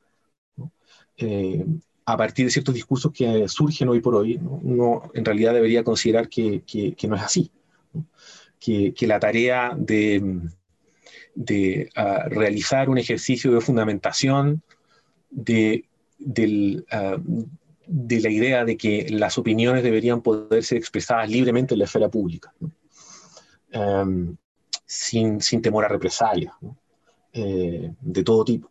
[1.16, 1.64] eh,
[2.04, 6.28] a partir de ciertos discursos que surgen hoy por hoy, uno en realidad debería considerar
[6.28, 6.62] que,
[7.06, 7.50] no es así,
[8.58, 10.40] que, la tarea de,
[11.34, 14.62] de ah, realizar un ejercicio de fundamentación
[15.30, 15.84] de,
[16.90, 17.18] ah,
[17.86, 22.08] de la idea de que las opiniones deberían poder ser expresadas libremente en la esfera
[22.08, 22.54] pública.
[23.70, 24.36] Em,
[24.84, 26.54] sin, sin, temor a represalias
[27.32, 28.70] eh, de todo tipo.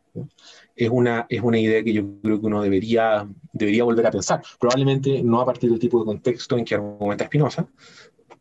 [0.76, 4.42] Es, una, es una idea que yo creo que uno debería, debería volver a pensar,
[4.60, 7.68] probablemente no a partir del tipo de contexto en que argumenta Spinoza,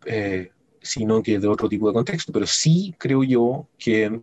[0.06, 4.22] eh, sino que de otro tipo de contexto, pero sí creo yo que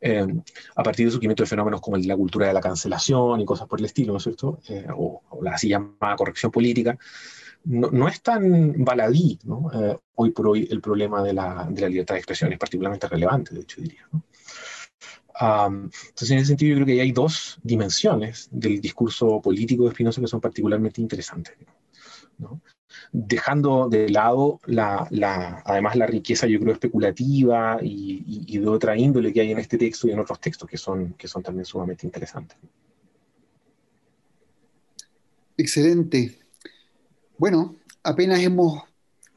[0.00, 0.42] em,
[0.76, 3.80] a partir del surgimiento de fenómenos como la cultura de la cancelación y cosas por
[3.80, 4.60] el estilo, ¿no es cierto?
[4.68, 6.96] Eh, o, o, la así llamada corrección política,
[7.66, 9.38] no, es tan baladí,
[9.74, 13.60] eh, hoy por hoy el problema de la, libertad de expresión es particularmente relevante, de
[13.62, 14.08] hecho diría.
[15.40, 20.20] entonces, en ese sentido, yo creo que hay dos dimensiones del discurso político de Spinoza
[20.20, 21.54] que son particularmente interesantes.
[23.10, 25.08] Dejando de lado, la,
[25.64, 30.06] además, la riqueza, yo creo, especulativa y, de otra índole que hay en este texto
[30.06, 32.58] y en otros textos que son, que son también sumamente interesantes.
[35.56, 36.45] Excelente.
[37.38, 38.82] Bueno, apenas hemos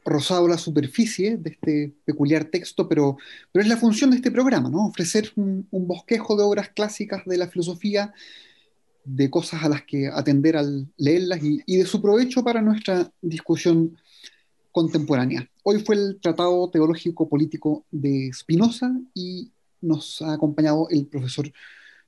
[0.06, 3.18] rozado la superficie de este peculiar texto, pero,
[3.52, 4.88] pero es la función de este programa, ¿no?
[4.88, 8.14] Ofrecer un, bosquejo de obras clásicas de la filosofía,
[9.04, 13.12] de cosas a las que atender al leerlas y, y de su provecho para nuestra
[13.22, 13.98] discusión
[14.72, 15.50] contemporánea.
[15.64, 21.52] Hoy fue el Tratado Teológico Político de Spinoza y nos ha acompañado el profesor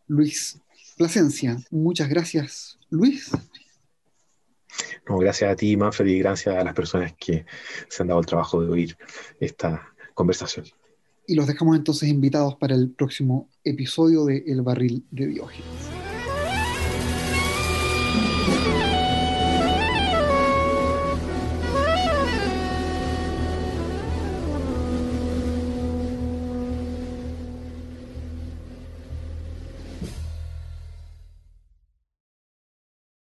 [0.08, 0.60] Luis
[0.98, 1.58] Plasencia.
[1.70, 3.32] Muchas gracias, Luis.
[5.08, 7.46] No, gracias a ti, Manfred, y gracias a las personas que
[7.90, 8.98] se han dado el trabajo de oír
[9.40, 10.66] esta conversación.
[11.28, 15.91] Y los dejamos entonces invitados para el próximo episodio de El Barril de Diógenes.